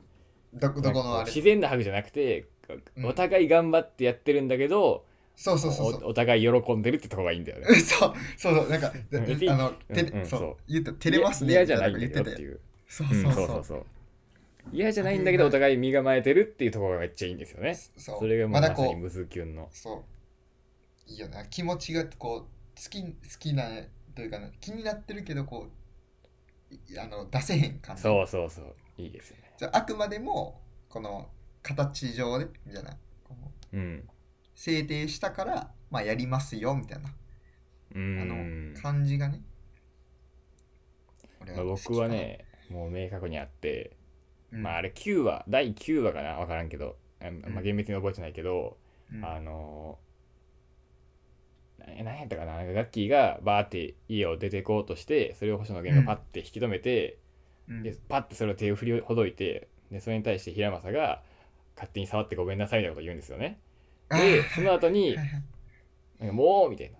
[0.54, 1.26] どどこのあれ？
[1.26, 2.46] 自然なハグじゃなくて
[2.96, 3.06] うん。
[3.06, 5.04] お互い頑張ってやってるんだけど、
[5.36, 6.04] そうそうそうそう。
[6.04, 7.66] おお互い喜んでるってとこがいいんだよね。
[7.80, 8.68] そうそうそう。
[8.68, 8.92] なんかあ
[9.56, 10.40] のてうんうんそう。
[10.40, 10.56] そう。
[10.68, 12.30] 言った照れますね嫌じゃないんだみたなこと言ってて。
[12.30, 12.60] けどっていう。
[12.88, 13.46] そううんそうそう。
[13.46, 13.86] そうそうそう。
[14.72, 17.74] 嫌じゃないんだけどお互い身構えてるっていうところがめっちゃいいんですよね。
[17.74, 18.18] そう。
[18.18, 19.68] それがまだこうムズキュンの。
[19.72, 20.04] そう
[21.10, 21.44] いいよな。
[21.46, 23.08] 気持ちがこう好き好
[23.38, 23.64] きな
[24.14, 25.68] というかな気になってるけどこ
[26.70, 28.02] ういあの出せへん感じ。
[28.02, 28.74] そうそうそう。
[28.96, 29.52] いいですよね。
[29.58, 31.28] じゃああくまでもこの
[31.62, 32.96] 形上でみたいな。
[33.24, 33.34] こ
[33.72, 34.08] ううん。
[34.54, 37.08] 制定したからまあやりますよみたいな。
[37.08, 37.12] う
[37.96, 38.80] あんの。
[38.80, 39.42] 感じがね。
[41.40, 43.96] 俺まあ、僕はね、もう明確にあって、
[44.52, 44.62] うん。
[44.62, 48.76] まああれ9話、第9話かなわからんけど、あまあ、厳密に覚えてないけど、
[49.12, 49.24] うん。
[49.24, 50.09] あのー、
[51.86, 52.56] ななんやったかな？
[52.56, 57.18] なんかガッキーがバーって家を出てこうとしてそれを星野源がパッて引き止めて、
[57.68, 57.82] うん。
[57.82, 61.22] でパッてそれを手を振りほどいてでそれに対して平正が
[61.76, 63.58] 勝手に触ってごめんなさいみたいなことを言うんですよね。
[64.08, 65.16] あでーその後に
[66.20, 66.92] もうみたい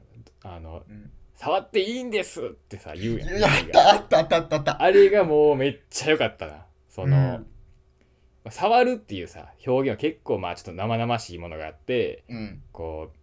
[0.43, 0.51] な。
[0.53, 1.11] あのうん。
[1.37, 3.39] 触っていいんですってさ言うやん。
[3.39, 4.83] いやあったあったあったあったあった。
[4.83, 6.67] あれがもうめっちゃ良かったな。
[6.89, 8.51] その、うん。
[8.51, 12.63] 触るっていうさ表現は結構まあちょっと生々しいものがあってうん。
[12.73, 13.17] こう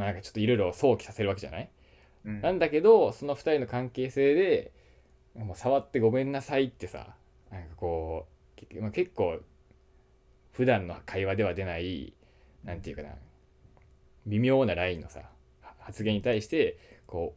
[0.00, 1.70] まあなんかちょっといろいろ想起させるわけじゃない？
[2.24, 2.40] うん。
[2.40, 4.72] なんだけどその2人の関係性で
[5.34, 7.14] もう触ってごめんなさいってさ
[7.50, 8.26] なんかこ
[8.56, 9.38] うけまあ結構
[10.52, 12.12] 普段の会話では出ない
[12.64, 13.10] なんていうかな
[14.26, 15.20] 微妙なラインのさ
[15.62, 17.34] は発言に対してこ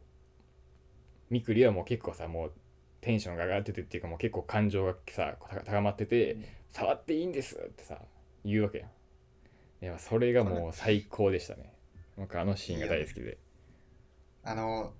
[1.30, 2.52] うみくりはもう結構さもう
[3.00, 6.36] テンションが上がっててっていうかもう結構感情がさた高まってて
[6.70, 7.98] 触っていいんですってさ
[8.44, 8.88] 言うわけやん
[9.84, 11.72] いやそれがもう最高でしたね
[12.16, 13.38] なんかあのシーンが大好きで。
[14.42, 14.92] あの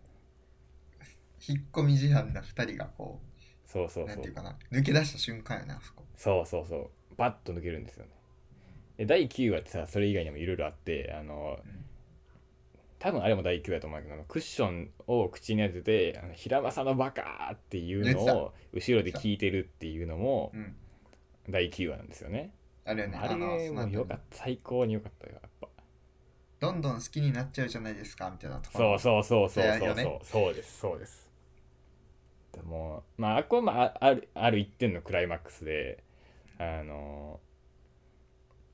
[1.46, 3.20] 引っ込み思案な2人がこ
[3.66, 4.16] そうそううそう。
[4.16, 6.04] なんていうかな抜け出した瞬間やなあそこ。
[6.16, 6.90] そうそうそう。
[7.16, 8.10] バッと抜けるんですよね。
[8.96, 11.84] で第9話ってさそれ以外にもいろいろあってあのうん
[12.98, 20.74] 多分あれも第9話だと思うけどクッションを口に当ててあの平正のバカーっていうのを後ろで聞いてるっていうのもうん。
[21.50, 22.54] 第9話なんですよね。
[22.86, 24.36] あれよねあれもよかった。
[24.36, 25.68] 最高によかったよやっぱ
[26.64, 28.98] どんどん好きになっちゃうじゃないですかみたいなところ。
[28.98, 30.20] そうそうそうそうそうそう、ね。
[30.22, 31.30] そうですそうです。
[32.52, 36.02] でもまああこはまああるある一点のクライマックスで
[36.58, 37.40] あの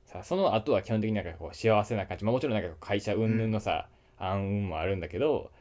[0.05, 3.87] さその後は基本的になんかこう幸せな感じ、まあ、もちろんなんかこう会社云々のさ、
[4.17, 5.51] 暗雲もあるんだけど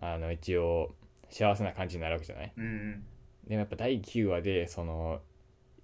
[0.00, 0.90] あの一応
[1.30, 2.52] 幸せな感じになるわけじゃない？
[2.56, 3.04] うんうん。
[3.48, 5.20] でもやっぱ第9話でその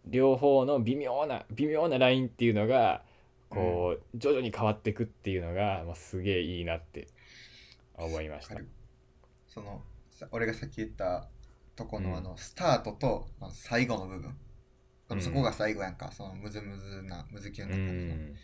[0.07, 3.03] 両方の微妙な微妙なラインっていうのが
[3.49, 7.09] こう、徐々に変わっていくっていうのが、まあ、すげえいいなって
[7.95, 8.57] 思いました。
[9.47, 11.29] そのさ俺がさっき言った
[11.77, 12.05] とこうん。
[12.05, 14.37] のあのスタートとまあ最後の部分。
[15.21, 15.43] そこうん。
[15.45, 16.11] が最後やんか。
[16.13, 18.15] そのムズムズなムズキュンうな感じの。
[18.15, 18.35] ん。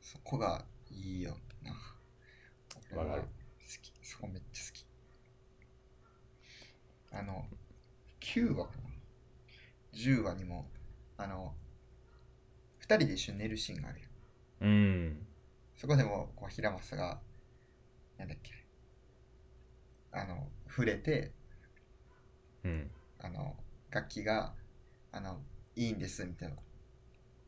[0.00, 1.70] そこがいいよな。
[2.96, 3.22] わかる。
[3.22, 3.28] 好
[3.82, 3.92] き。
[4.02, 4.86] そこめっちゃ好き。
[7.12, 7.44] あの
[8.20, 8.88] 9話かな。
[9.94, 10.68] 10話にも
[11.16, 11.54] あの
[12.80, 14.07] 2人で一緒に寝るシーンがあるよ
[14.60, 15.26] うん。
[15.76, 17.20] そこでもこう平正が
[18.18, 18.52] なんだっけ
[20.12, 21.32] あの触れて
[22.64, 22.90] うん。
[23.20, 23.56] あの
[23.90, 24.54] 楽器が
[25.12, 25.38] あの
[25.76, 26.56] いいんですみたいな。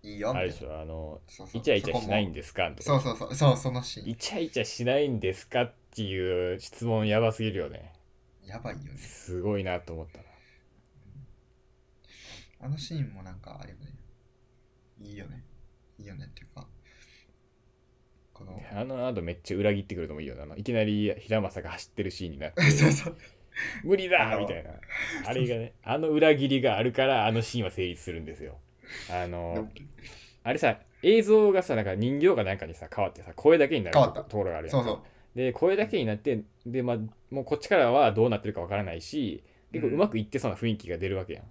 [0.02, 0.40] いいよみたいな。
[0.40, 1.60] あれでしょあのそうそう。
[1.60, 2.70] イチャイチャしないんでですか？
[2.70, 4.08] とかそうそうそうそうそのシーン。
[4.08, 7.92] イチャイチャしないんですかっていう質問やばすぎるよね。
[8.44, 8.98] やばいよね。
[8.98, 10.18] すごいなと思った。
[10.18, 10.24] な
[12.62, 13.86] あのシーンもなんかあれよね。
[15.00, 15.44] いいよね。
[15.98, 16.66] いいよねっていうか
[18.40, 20.44] このあの後めっちゃ裏切ってくるのもいいよな。
[20.44, 22.62] あのいきなり平正が走ってるシーンになって。
[22.70, 23.16] そうそう。
[23.84, 24.36] 無理だ！
[24.38, 24.70] みたいな。
[25.26, 28.58] あれがねあの裏切りがあるからあのシーンは成立するんですよ。
[29.10, 29.68] あの
[30.42, 35.36] あれさ映像がさなんか人形かなんかにさ変わってさ声だけになるところがあるやんそうそう。
[35.36, 36.98] で声だけになってでまあ
[37.30, 41.44] もうこっちからはどうなってるかわからないし結構うまくいってそうな雰囲気が出るわけやん。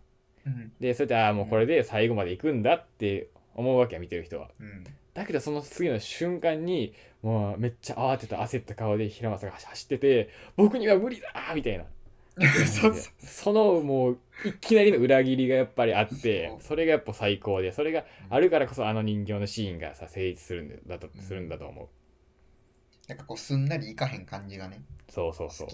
[0.47, 0.71] うん。
[0.79, 4.49] でそれでああもうこれで最後まで行くんだって思うわけや見てる人は。
[4.59, 4.83] うん
[5.14, 11.86] だけどその次の瞬間にもうめっちゃ慌てた焦った顔で平正が走ってて僕には無理だみたいな。
[13.20, 21.22] そのもういきなりの裏切りがやっぱりあってそれがやっぱ最高でそれがあるからこそあの人形のシーンがさ成立するんだとうん。
[21.22, 21.88] するんだと思う。
[23.10, 25.68] なんかこうすんなりいかへん感じがねそうそうそう。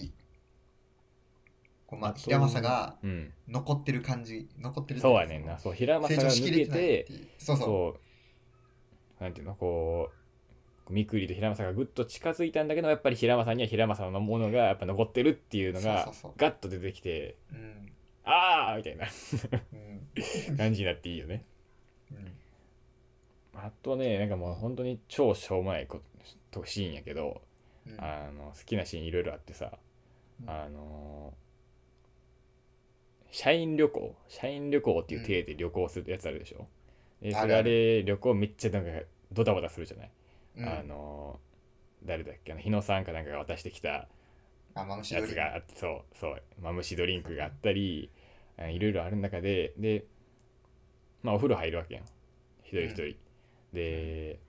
[1.85, 3.31] こうまあ平正がうん。
[3.47, 5.59] 残ってる感じ残ってるそうやねんな。
[5.59, 7.05] そう平正が抜けれて
[7.37, 7.57] そう。
[7.57, 7.99] そう
[9.17, 10.09] そうなんていうのこ
[10.89, 17.91] うみくりと平正がぐっと近づいたんだけどやっぱり平正には平正のものがやっぱ残ってるっていうのがガッと出てきてうん。
[18.23, 19.05] ああみたいな
[19.73, 19.75] う
[20.53, 20.57] ん。
[20.57, 21.43] 感じになっていいよね。
[22.11, 22.31] うん。
[23.55, 26.01] あとねなんかもう本当に超しょうもないこ
[26.51, 27.41] とシーンやけど
[27.87, 27.99] うん。
[27.99, 29.71] あの好きなシーンいろいろあってさ
[30.43, 30.49] うん。
[30.49, 31.33] あの
[33.31, 36.67] 社員旅行社員旅行っていう体で旅行するやつあるでしょ、
[37.21, 37.55] でそれあある。
[37.55, 38.89] あるれ旅行めっちゃなんか
[39.31, 40.11] ドタバタするじゃない、
[40.57, 40.67] うん。
[40.67, 41.39] あの
[42.03, 42.51] 誰だっけ？
[42.51, 44.07] あの日野さんかなんかが渡してきた
[44.75, 46.41] あマムシやドリつがあってそうそう。
[46.61, 48.09] マムシドリンクがあったり
[48.57, 50.05] あいろいろある中でで
[51.23, 52.03] まあお風呂入るわけやん
[52.63, 53.15] 一人一人、
[53.73, 54.39] で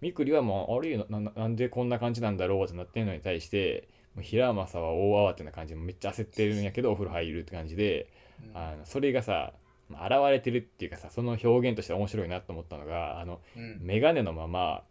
[0.00, 8.08] みくりはもうあれなななんでこんな感じなんだろうってなってんのに対してもう平正は大慌てな感じでめっちゃ焦ってるんやけどお風呂入るって感じで
[8.54, 8.56] うん。
[8.56, 9.52] あのそれがさ
[9.88, 13.78] まあ現れてるっていうかさその表現として面白いなと思ったのがあのうん。
[13.80, 14.82] メガネのまま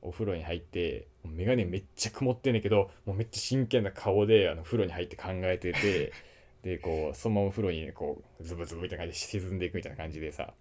[0.00, 6.12] お風呂に入ってメガネめっちゃ曇ってんねんけどもうめっちゃ真剣な顔であの風呂に入って考えてて
[6.62, 10.54] でこうそのままお風呂にこうズブズブみたいな感じで沈んでいくみたいな感じでさ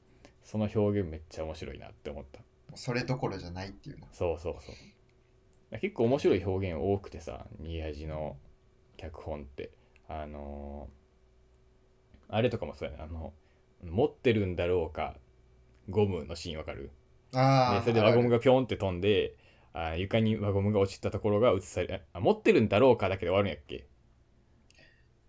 [0.44, 2.40] その表現めっちゃ面白いなって思った。
[2.76, 4.08] それどころじゃないっていうの。
[4.12, 5.80] そうそうそう。
[5.80, 8.38] 結構面白い表現多くてさ逃げ恥の
[8.98, 9.72] 脚本って。
[10.08, 10.98] あのー
[12.30, 13.04] あれとかもそうやね。
[13.04, 13.34] あの
[13.84, 15.16] 持ってるんだろうか
[15.90, 16.92] ゴムのシーンわかる？
[17.34, 19.36] ああでそれで輪ゴムがピョンって飛んで
[19.74, 23.86] あ床に輪ゴムが落ちたところが映されあ持ってるんだろうかだけで終わるんやっけ？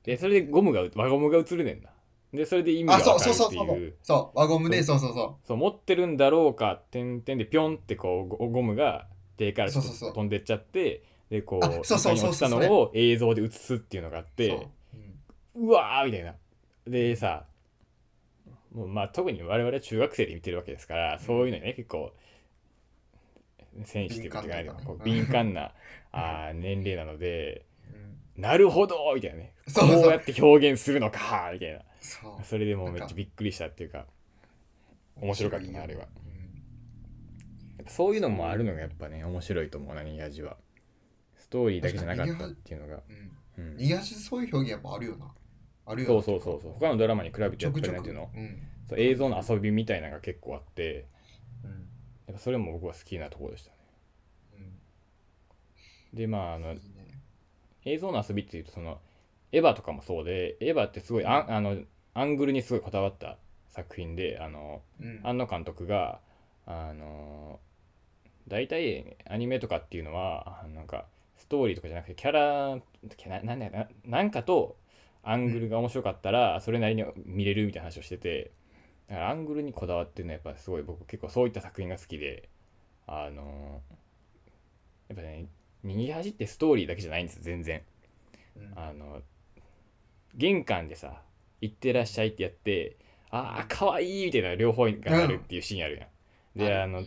[0.04, 1.90] でそれでゴムが輪ゴムが映るねんな。
[2.32, 3.52] でそれで意味があそうわかるそう。
[3.52, 3.94] そうそうっていう。
[4.02, 4.98] そう輪ゴムでそう。
[4.98, 5.56] そうそそう。
[5.56, 14.58] 持ってるんだろうか点々でピョンってこうゴゴムが手から飛んでっちゃってでこうあそうそう床に落ちたのそうそうを映像で映すっていうのがあっうてそう。
[15.58, 16.34] うんうわーみたいな
[16.86, 17.44] でさ
[18.78, 22.12] もうまあ特に我々は中学生で見てるわけですから、そういうのにね結構
[23.84, 25.72] センシティブっていうかこう敏感な
[26.12, 27.64] あー年齢なので
[28.36, 28.42] うん。
[28.42, 29.52] なるほどみたいなね。
[29.66, 31.82] そうやって表現するのかみたいな。
[32.44, 34.06] それでもうめっちゃびっくりしたっていうか
[35.16, 35.82] 面白かったな。
[35.82, 36.06] あれは
[37.88, 40.56] そういうのもあるのがやっぱね面白いと思うな逃げ味は。
[41.36, 43.02] ストーリーだけじゃなかったっていうのが、
[43.56, 43.70] うん。
[43.70, 45.34] うん、そういう表現やっぱあるよな。
[45.86, 46.72] あるよそうそうそうそう。
[46.74, 48.30] 他のドラマに比べてやっぱなんていうの？
[48.34, 51.06] うんそう映像の遊びみたいなのが結構あって
[51.64, 51.70] うん。
[51.70, 53.76] やっぱそれも僕は好きなところでしたね。
[56.12, 56.16] うん。
[56.16, 56.80] でまああのね。
[57.84, 59.00] 映像の遊びっていうとその
[59.52, 61.76] エヴァとかもそうでエヴァってすごいあんあの
[62.14, 65.20] アングルにすごいこだわった作品であのうん。
[65.22, 66.20] 庵野監督が
[66.66, 67.60] あの
[68.46, 72.78] 大体アニメとかっていうのはあなんかストーリーとかじゃなくてキャラ
[73.42, 74.76] なんだよななんかと
[75.22, 78.50] アングルが面白かったらそれなりに見れるみたいな話をしてて
[79.08, 82.48] だからアングルにこだわってるのはやっぱすごい僕結構そういった作品が好きで
[83.06, 83.80] あの
[85.08, 85.46] やっぱね
[85.84, 87.82] 逃げ恥ってストーリーだけじゃないんですよ全然。
[88.56, 88.72] うん。
[88.76, 89.22] あの
[90.34, 91.22] 玄関でさ
[91.60, 92.96] 「行ってらっしゃい」ってやって
[93.30, 96.58] 「ああかわいい」みたいな両方がなるっていうシーンあるやん。
[96.58, 97.04] であるあの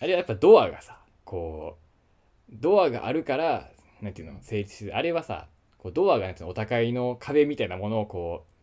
[0.00, 1.78] あれはやっぱドアがさこ
[2.50, 4.96] ドアがあるからなんていうの成立してる。
[4.96, 5.48] あれはさ
[5.78, 8.57] こうドアがお互いの壁みたいなものをこう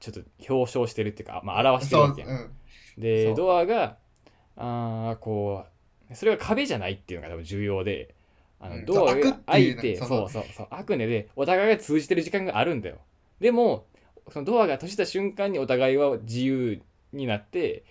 [0.00, 2.30] ちょっと表彰してるっていうか、まあ、表してるわけやん。
[2.30, 2.50] うん、
[2.98, 3.96] でドアが
[4.56, 5.64] あーこ
[6.10, 8.14] うそれが壁じゃないっていうのが多分重要で
[8.58, 8.84] あのうん。
[8.86, 10.66] ドアが開いうてそうそうそう。
[10.70, 12.96] 開くねでお互いが通じてる時間があるんだよ。
[13.40, 13.86] でも
[14.30, 16.80] そのドアが閉じた瞬間にお互いは自由
[17.12, 17.84] になって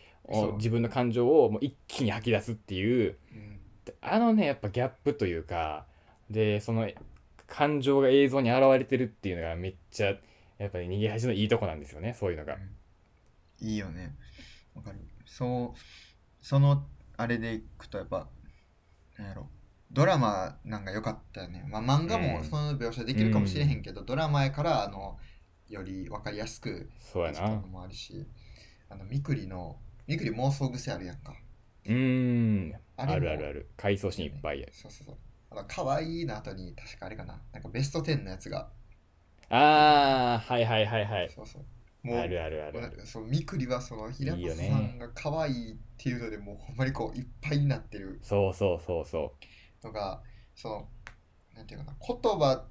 [0.58, 3.60] 自分の感情をもう一気に吐き出すっていううん。
[4.02, 5.86] あのねやっぱギャップというか
[6.30, 6.90] でその
[7.48, 10.16] 感情が映像に現れてるっていうのがめっちゃ
[10.60, 12.58] やっぱり逃げ恥のいいとこなんですよねそういうのが。
[13.62, 14.16] いいよね。
[14.76, 15.00] わかる。
[15.26, 15.80] そう
[16.42, 16.86] その
[17.18, 18.28] あれでいくとやっぱ
[19.18, 19.50] なんやろ。
[19.92, 22.44] ドラマなんか良かったよね、まあ、漫画もうん。
[22.44, 25.18] その描写できるかもしれへんけど、ドラマやからあの
[25.68, 27.42] より分かりやすくそうやな。
[27.50, 27.68] の。
[27.68, 28.28] もあるし
[28.90, 31.34] あのみくりのみくり妄想癖あるやんか。
[31.86, 32.74] うーん。
[32.98, 33.70] あるあるある。
[33.78, 34.68] 回想シーンいっぱいや。
[34.72, 35.18] そうそうそう。
[35.52, 37.42] あの可愛いの後に確かあれかな。
[37.54, 38.70] なんかベスト10のやつが
[39.50, 41.30] あーはいはいはいはい。
[41.30, 42.08] そうそう。
[42.08, 43.06] もうあるあるある。
[43.06, 48.20] そうみくりはその平松さんが可愛いっていうのでもうほんまにこういっぱいになってる。
[48.22, 49.34] そうそうそうそ
[49.84, 50.22] のが
[50.56, 50.88] その
[51.56, 52.66] なんていうかな言葉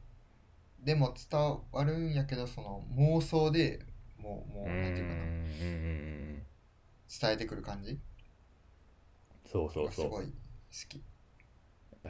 [0.80, 1.40] でも伝
[1.72, 3.80] わるんやけどその妄想で
[4.18, 5.20] もうもうなんていうかな。
[7.20, 7.98] 伝えてくる感じ。
[9.50, 9.86] そうそうそう。
[9.86, 10.32] がすごい好
[10.88, 11.02] き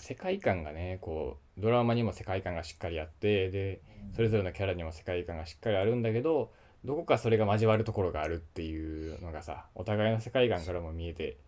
[0.01, 3.81] 世界観がねこうドラマにも世界観がしっかりあってで
[4.15, 6.53] それぞれのキャラにも世界観がしっかりあるんだけど
[6.85, 11.39] どこかそれが交わるところがあるっていうのがさお互いの世界観からも見えて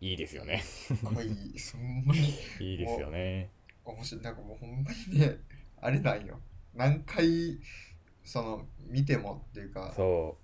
[0.00, 0.58] いいですよね。
[0.58, 2.20] すごいそんなに
[2.60, 3.50] いいですよね。
[3.84, 5.38] 面白いなんかもうほんまにね
[5.80, 6.38] あれなんよ。
[6.74, 7.58] 何回
[8.24, 10.36] その見てもっていうかそ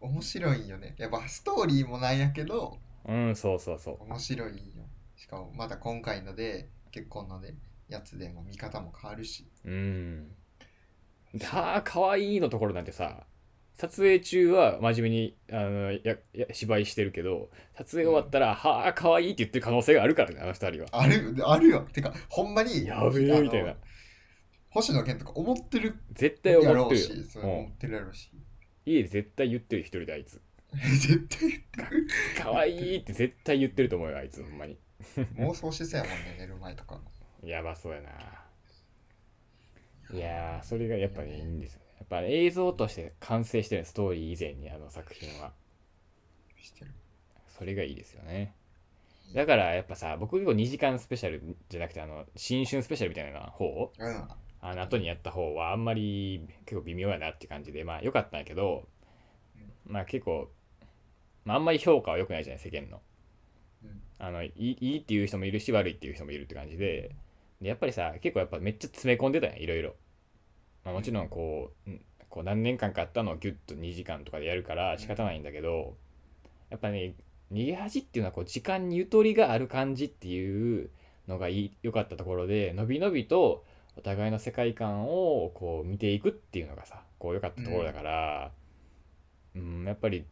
[0.00, 0.94] 面白いんよね。
[0.98, 4.02] やっぱストーリーもなんやけどううんそうそうそう。
[4.04, 4.79] 面白いんよ
[5.20, 7.54] しかもまた今回ので結婚ので
[7.90, 10.28] やつでも見方も変わるしうん。
[11.34, 13.26] ではあ、かわいいのところなんてさ、
[13.74, 20.88] 撮影中は真面目にあのやや芝居してるけど、撮影終わったら、はあ、かわいいって言ってる可能性があるからね、あの二人は。
[20.92, 23.76] あるあるよてかほんまにやべえみたいな。
[24.70, 27.48] 星野源とか思ってる絶対や思ってるろうしそうよ。
[27.50, 28.40] 思ってるやろうしうん
[28.86, 30.40] 家で絶対言ってる、一人であいつ。
[30.72, 32.08] 絶対言ってる
[32.42, 34.78] か わいいって絶対言ってると思うよ、あいつ、ほんまに。
[35.36, 37.00] 妄想してそうやもんね寝る前とか
[37.42, 38.10] やばそうやな。
[40.12, 41.86] いやー、それがやっぱね、いいんですよね。
[41.98, 45.52] やっぱ映像として完成してるストーリー以前にあの作品は。
[46.56, 46.92] してる
[47.48, 48.54] それがいいですよね。
[49.34, 53.92] だからやっぱさ、僕結構2時間スペシャルじゃなくて、あの、新春スペシャルみたいな方？
[53.98, 54.28] うん
[54.62, 58.86] あの後にやった方はあんまり結構微妙やなって感じで、まあ良かったんやけど、
[59.86, 60.50] まあ結構、
[61.44, 63.00] まああんまり評価は良くないじゃない、世間の。
[64.20, 67.10] あのいいいいっていう人もいるし悪いっていう人もいるって感じで
[67.60, 69.94] でやっぱりさ結構やっぱめっちゃ詰め込んでたんいろいろ、
[70.84, 75.96] まあ、もちろんこう,、うん、こう何年間かあったのをギュッと2時間とかでやるから仕方ないんだけど、
[76.70, 77.14] やっぱね
[77.52, 80.90] 逃げ恥っていうのはこう時間にゆとりがある感じっていう
[81.26, 83.64] のがいい良かったところでのびのびと
[83.96, 88.50] お互いの世界観をこう見ていくっていうのがさこう良かったところだから、
[89.56, 90.24] うん、やっぱり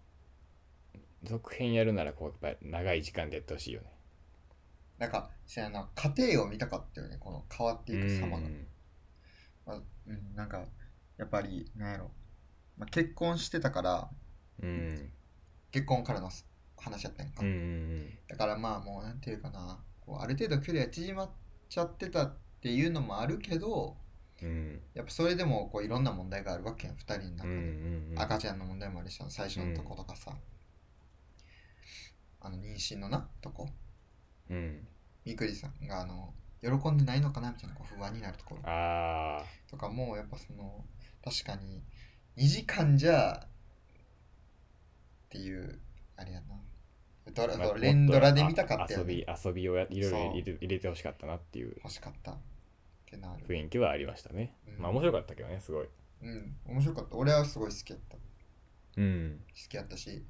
[1.28, 3.86] 続編やるならこうやっぱり長い時間でやってほしいよね。
[4.98, 8.36] なんかせやな家庭を見たかったよねこの変わっていく様が。
[8.38, 8.66] うん。
[9.66, 9.76] まあ
[10.08, 10.64] うん、なんか
[11.18, 12.10] やっぱりなんやろ、
[12.76, 14.10] まあ、結婚してたから
[14.62, 15.12] うん。
[15.70, 16.30] 結婚からの
[16.76, 19.78] 話やったんか、うんうんだからまあもうなんていうかな。
[20.00, 21.30] こうある程度距離が縮まっ
[21.68, 23.96] ちゃってたっていうのもあるけど
[24.42, 24.80] うん。
[24.94, 27.54] やっぱそれでもこういろんな問題があるわけやん2人の中で、うんう
[28.08, 28.18] んうん。
[28.18, 30.32] 赤ちゃんの問題もあるし最初のとことかさ、
[32.48, 33.68] あの妊娠のなとこ。
[34.50, 34.86] うん。
[35.24, 36.32] みくりさんがあの
[36.62, 38.62] 喜んでないのかなみたいなこう不安になるところ。
[38.64, 40.84] あとかもやっぱその
[41.22, 41.82] 確かに
[42.36, 43.48] 2時間じゃっ
[45.28, 45.78] ていう
[46.16, 46.46] あれやな。
[47.34, 51.76] ドラ、あ、まあ連ドラで見たかったよ、遊びね、遊びをやいろいろ入れ入れてほしかったなっていう。
[51.84, 52.32] 欲しかった。
[52.32, 52.36] っ
[53.04, 53.46] てなる。
[53.46, 54.82] 雰囲気はありましたね、うん。
[54.82, 55.88] まあ面白かったけどねすごい。
[56.22, 56.56] うん。
[56.66, 57.16] 面白かった。
[57.16, 58.16] 俺はすごい好きやった。
[58.16, 58.20] 好
[58.96, 59.40] うん。
[59.68, 60.24] きやったし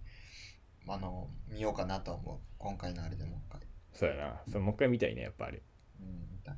[0.89, 2.39] あの見ようかなとは思う。
[2.59, 3.61] 今回のあれでもう一回。
[3.93, 4.41] そうやな。
[4.49, 5.63] それもう一回見たいねやっぱあれ。
[6.01, 6.57] うん見たい。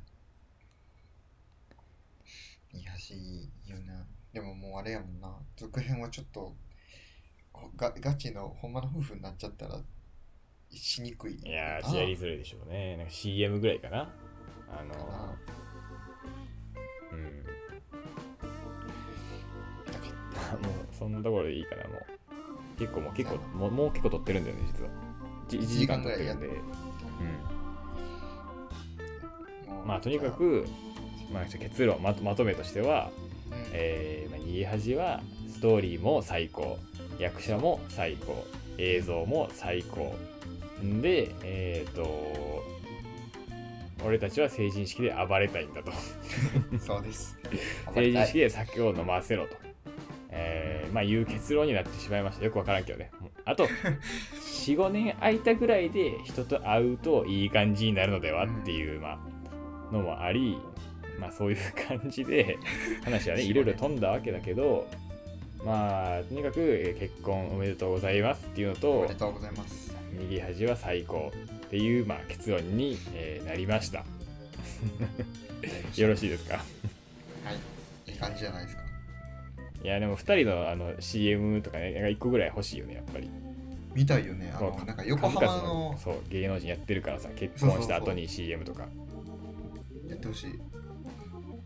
[2.73, 4.05] いやしいいよな。
[4.31, 5.37] でももうあれやもんな。
[5.57, 6.55] 続編はちょっと
[7.75, 9.77] ガガチのほんまの夫婦になっちゃったら
[10.71, 11.35] しにくい。
[11.35, 12.95] いやなーやりづらいでしょうね。
[12.97, 14.13] なんか CM ぐらいかな。
[14.69, 15.37] あのかな。
[17.11, 17.45] うん。
[19.87, 22.20] 痛かっもうそんなところでいいかなもう
[22.81, 24.89] 結構もう結構もうもう結構撮ってるんだよね実は。
[25.49, 26.33] 1時間撮ってる。
[26.33, 26.47] んで。
[26.47, 26.53] うん。
[29.85, 30.65] まあとにかく、
[31.31, 33.11] まあ、結論まとまとめとしては、
[33.51, 33.57] うん。
[33.71, 35.21] えーまあ、逃げ恥は
[35.53, 36.79] ストーリーも最高。
[37.19, 38.47] 役者も最高。
[38.79, 40.15] 映像も最高。
[40.81, 42.65] んでえっ、と
[44.03, 45.91] 俺たちは成人式で暴れたいんだと。
[46.83, 47.37] そうです。
[47.93, 49.55] 成人式で酒を飲ませろと、
[50.31, 53.11] えーまあいう結論になってしまいましたよくわからんけどね
[53.45, 59.19] あと45年空いたぐらいで人と会うといい感じになるのではっていう、ま
[59.91, 60.57] あ、のもあり
[61.19, 61.57] まあそういう
[61.87, 62.57] 感じで
[63.03, 64.87] 話はねいろいろ飛んだわけだけど
[65.65, 69.95] まあとにかくえー結婚おめでとうございますっていうのおとめでとうございます。
[70.19, 71.31] 右端は最高
[71.65, 73.99] っていう、まあ、結論に、えーなりました
[75.95, 76.55] よろしいですか？
[76.57, 76.63] は
[78.05, 78.11] い。
[78.11, 78.83] いい感じじゃないですか。
[79.83, 83.29] いやでも2人のあの CM とかねなんか1個ぐらい欲しいよねやっぱり
[83.93, 84.53] 見たいよね。
[84.55, 88.87] あのなんか横浜のそう芸能人やってるからさ結婚した後に CM とか
[90.07, 90.59] やってほしい。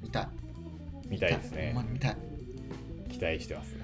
[0.02, 0.28] 見たい。
[1.08, 2.18] 見たいですね見たい。
[3.10, 3.76] 期待してます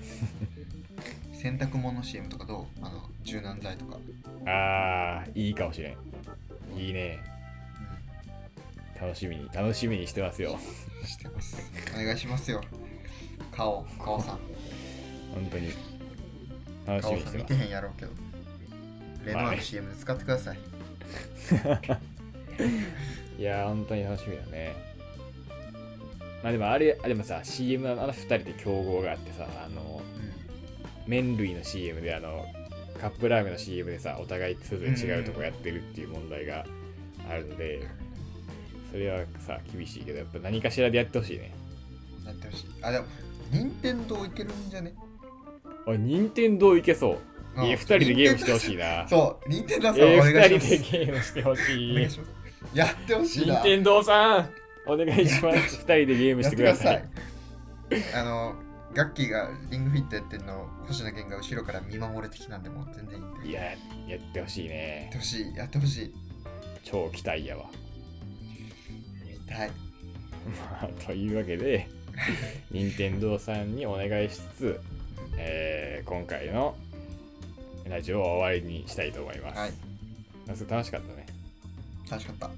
[1.34, 2.86] 洗濯物 CM とかどう？
[2.86, 3.98] あの柔軟剤とか。
[4.46, 5.92] あーいいかもしれ
[6.76, 7.20] んいいね
[8.98, 11.06] う楽しみに楽しみにしてますよん。
[11.06, 11.72] してます。
[11.94, 12.62] お願いしますよ。
[13.52, 14.40] 顔、顔さん。
[15.34, 15.72] 本当に
[16.86, 18.12] 楽しみにしてます顔さん見てへんやろうけど。
[19.26, 20.58] レノアの CM で使ってください。
[23.40, 24.76] いやー本当に楽しみだね
[26.44, 32.46] まあでもあれあでもさ CM のあの2人で競合があってさあのう麺類の CM であの
[33.00, 36.66] カップラーメンの CM でさお互いそれぞれ違うとこやってるっていう問題が
[37.30, 37.82] あるので
[38.92, 41.52] それはさ厳しいけどやっぱ何かしらでやってほしいね
[42.24, 42.26] ん。
[42.26, 42.68] やってほしい。
[42.82, 43.06] あ、でも、
[43.52, 44.94] 任天堂いけるんじゃね？
[45.88, 47.18] あ任天堂いけそ
[47.58, 50.76] ういや2人でゲームしてほしいな そう、任天堂さんえー、お願いし2ます。
[50.76, 52.32] 人でゲームしてほしいお願いします。
[52.74, 53.54] やってほしいな。
[53.56, 54.50] 任天堂さん
[54.88, 57.04] お願いします2人でゲームしてください。
[58.16, 58.56] あの、
[58.94, 63.50] ガッキーがリングフィットやってるのを星野源が後ろから見守れてきたんでもう全然いいんで。
[63.50, 63.76] いやや
[64.18, 66.14] ってほしいやねってほしい、やってほしい。
[66.84, 67.66] 超期待やわ
[69.28, 69.72] 見たい。
[70.72, 71.88] まあというわけで
[72.72, 74.80] 任天堂さんにお願いしつつ、
[75.38, 76.76] えー今回の
[77.88, 79.60] ラジオを終わりにしたいと思います。
[79.60, 79.72] はい。
[80.48, 81.26] 楽しかったね。
[82.10, 82.50] 楽しかった。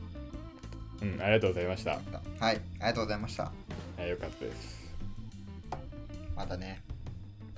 [1.02, 1.92] うん、ありがとうございました。
[1.92, 2.02] はい、
[2.40, 3.44] ありがとうございました。
[3.44, 3.52] は
[4.06, 4.94] い、よかったです。
[6.36, 6.82] またね。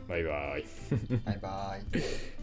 [0.08, 0.66] バイバイ。
[1.26, 2.35] バイバイ。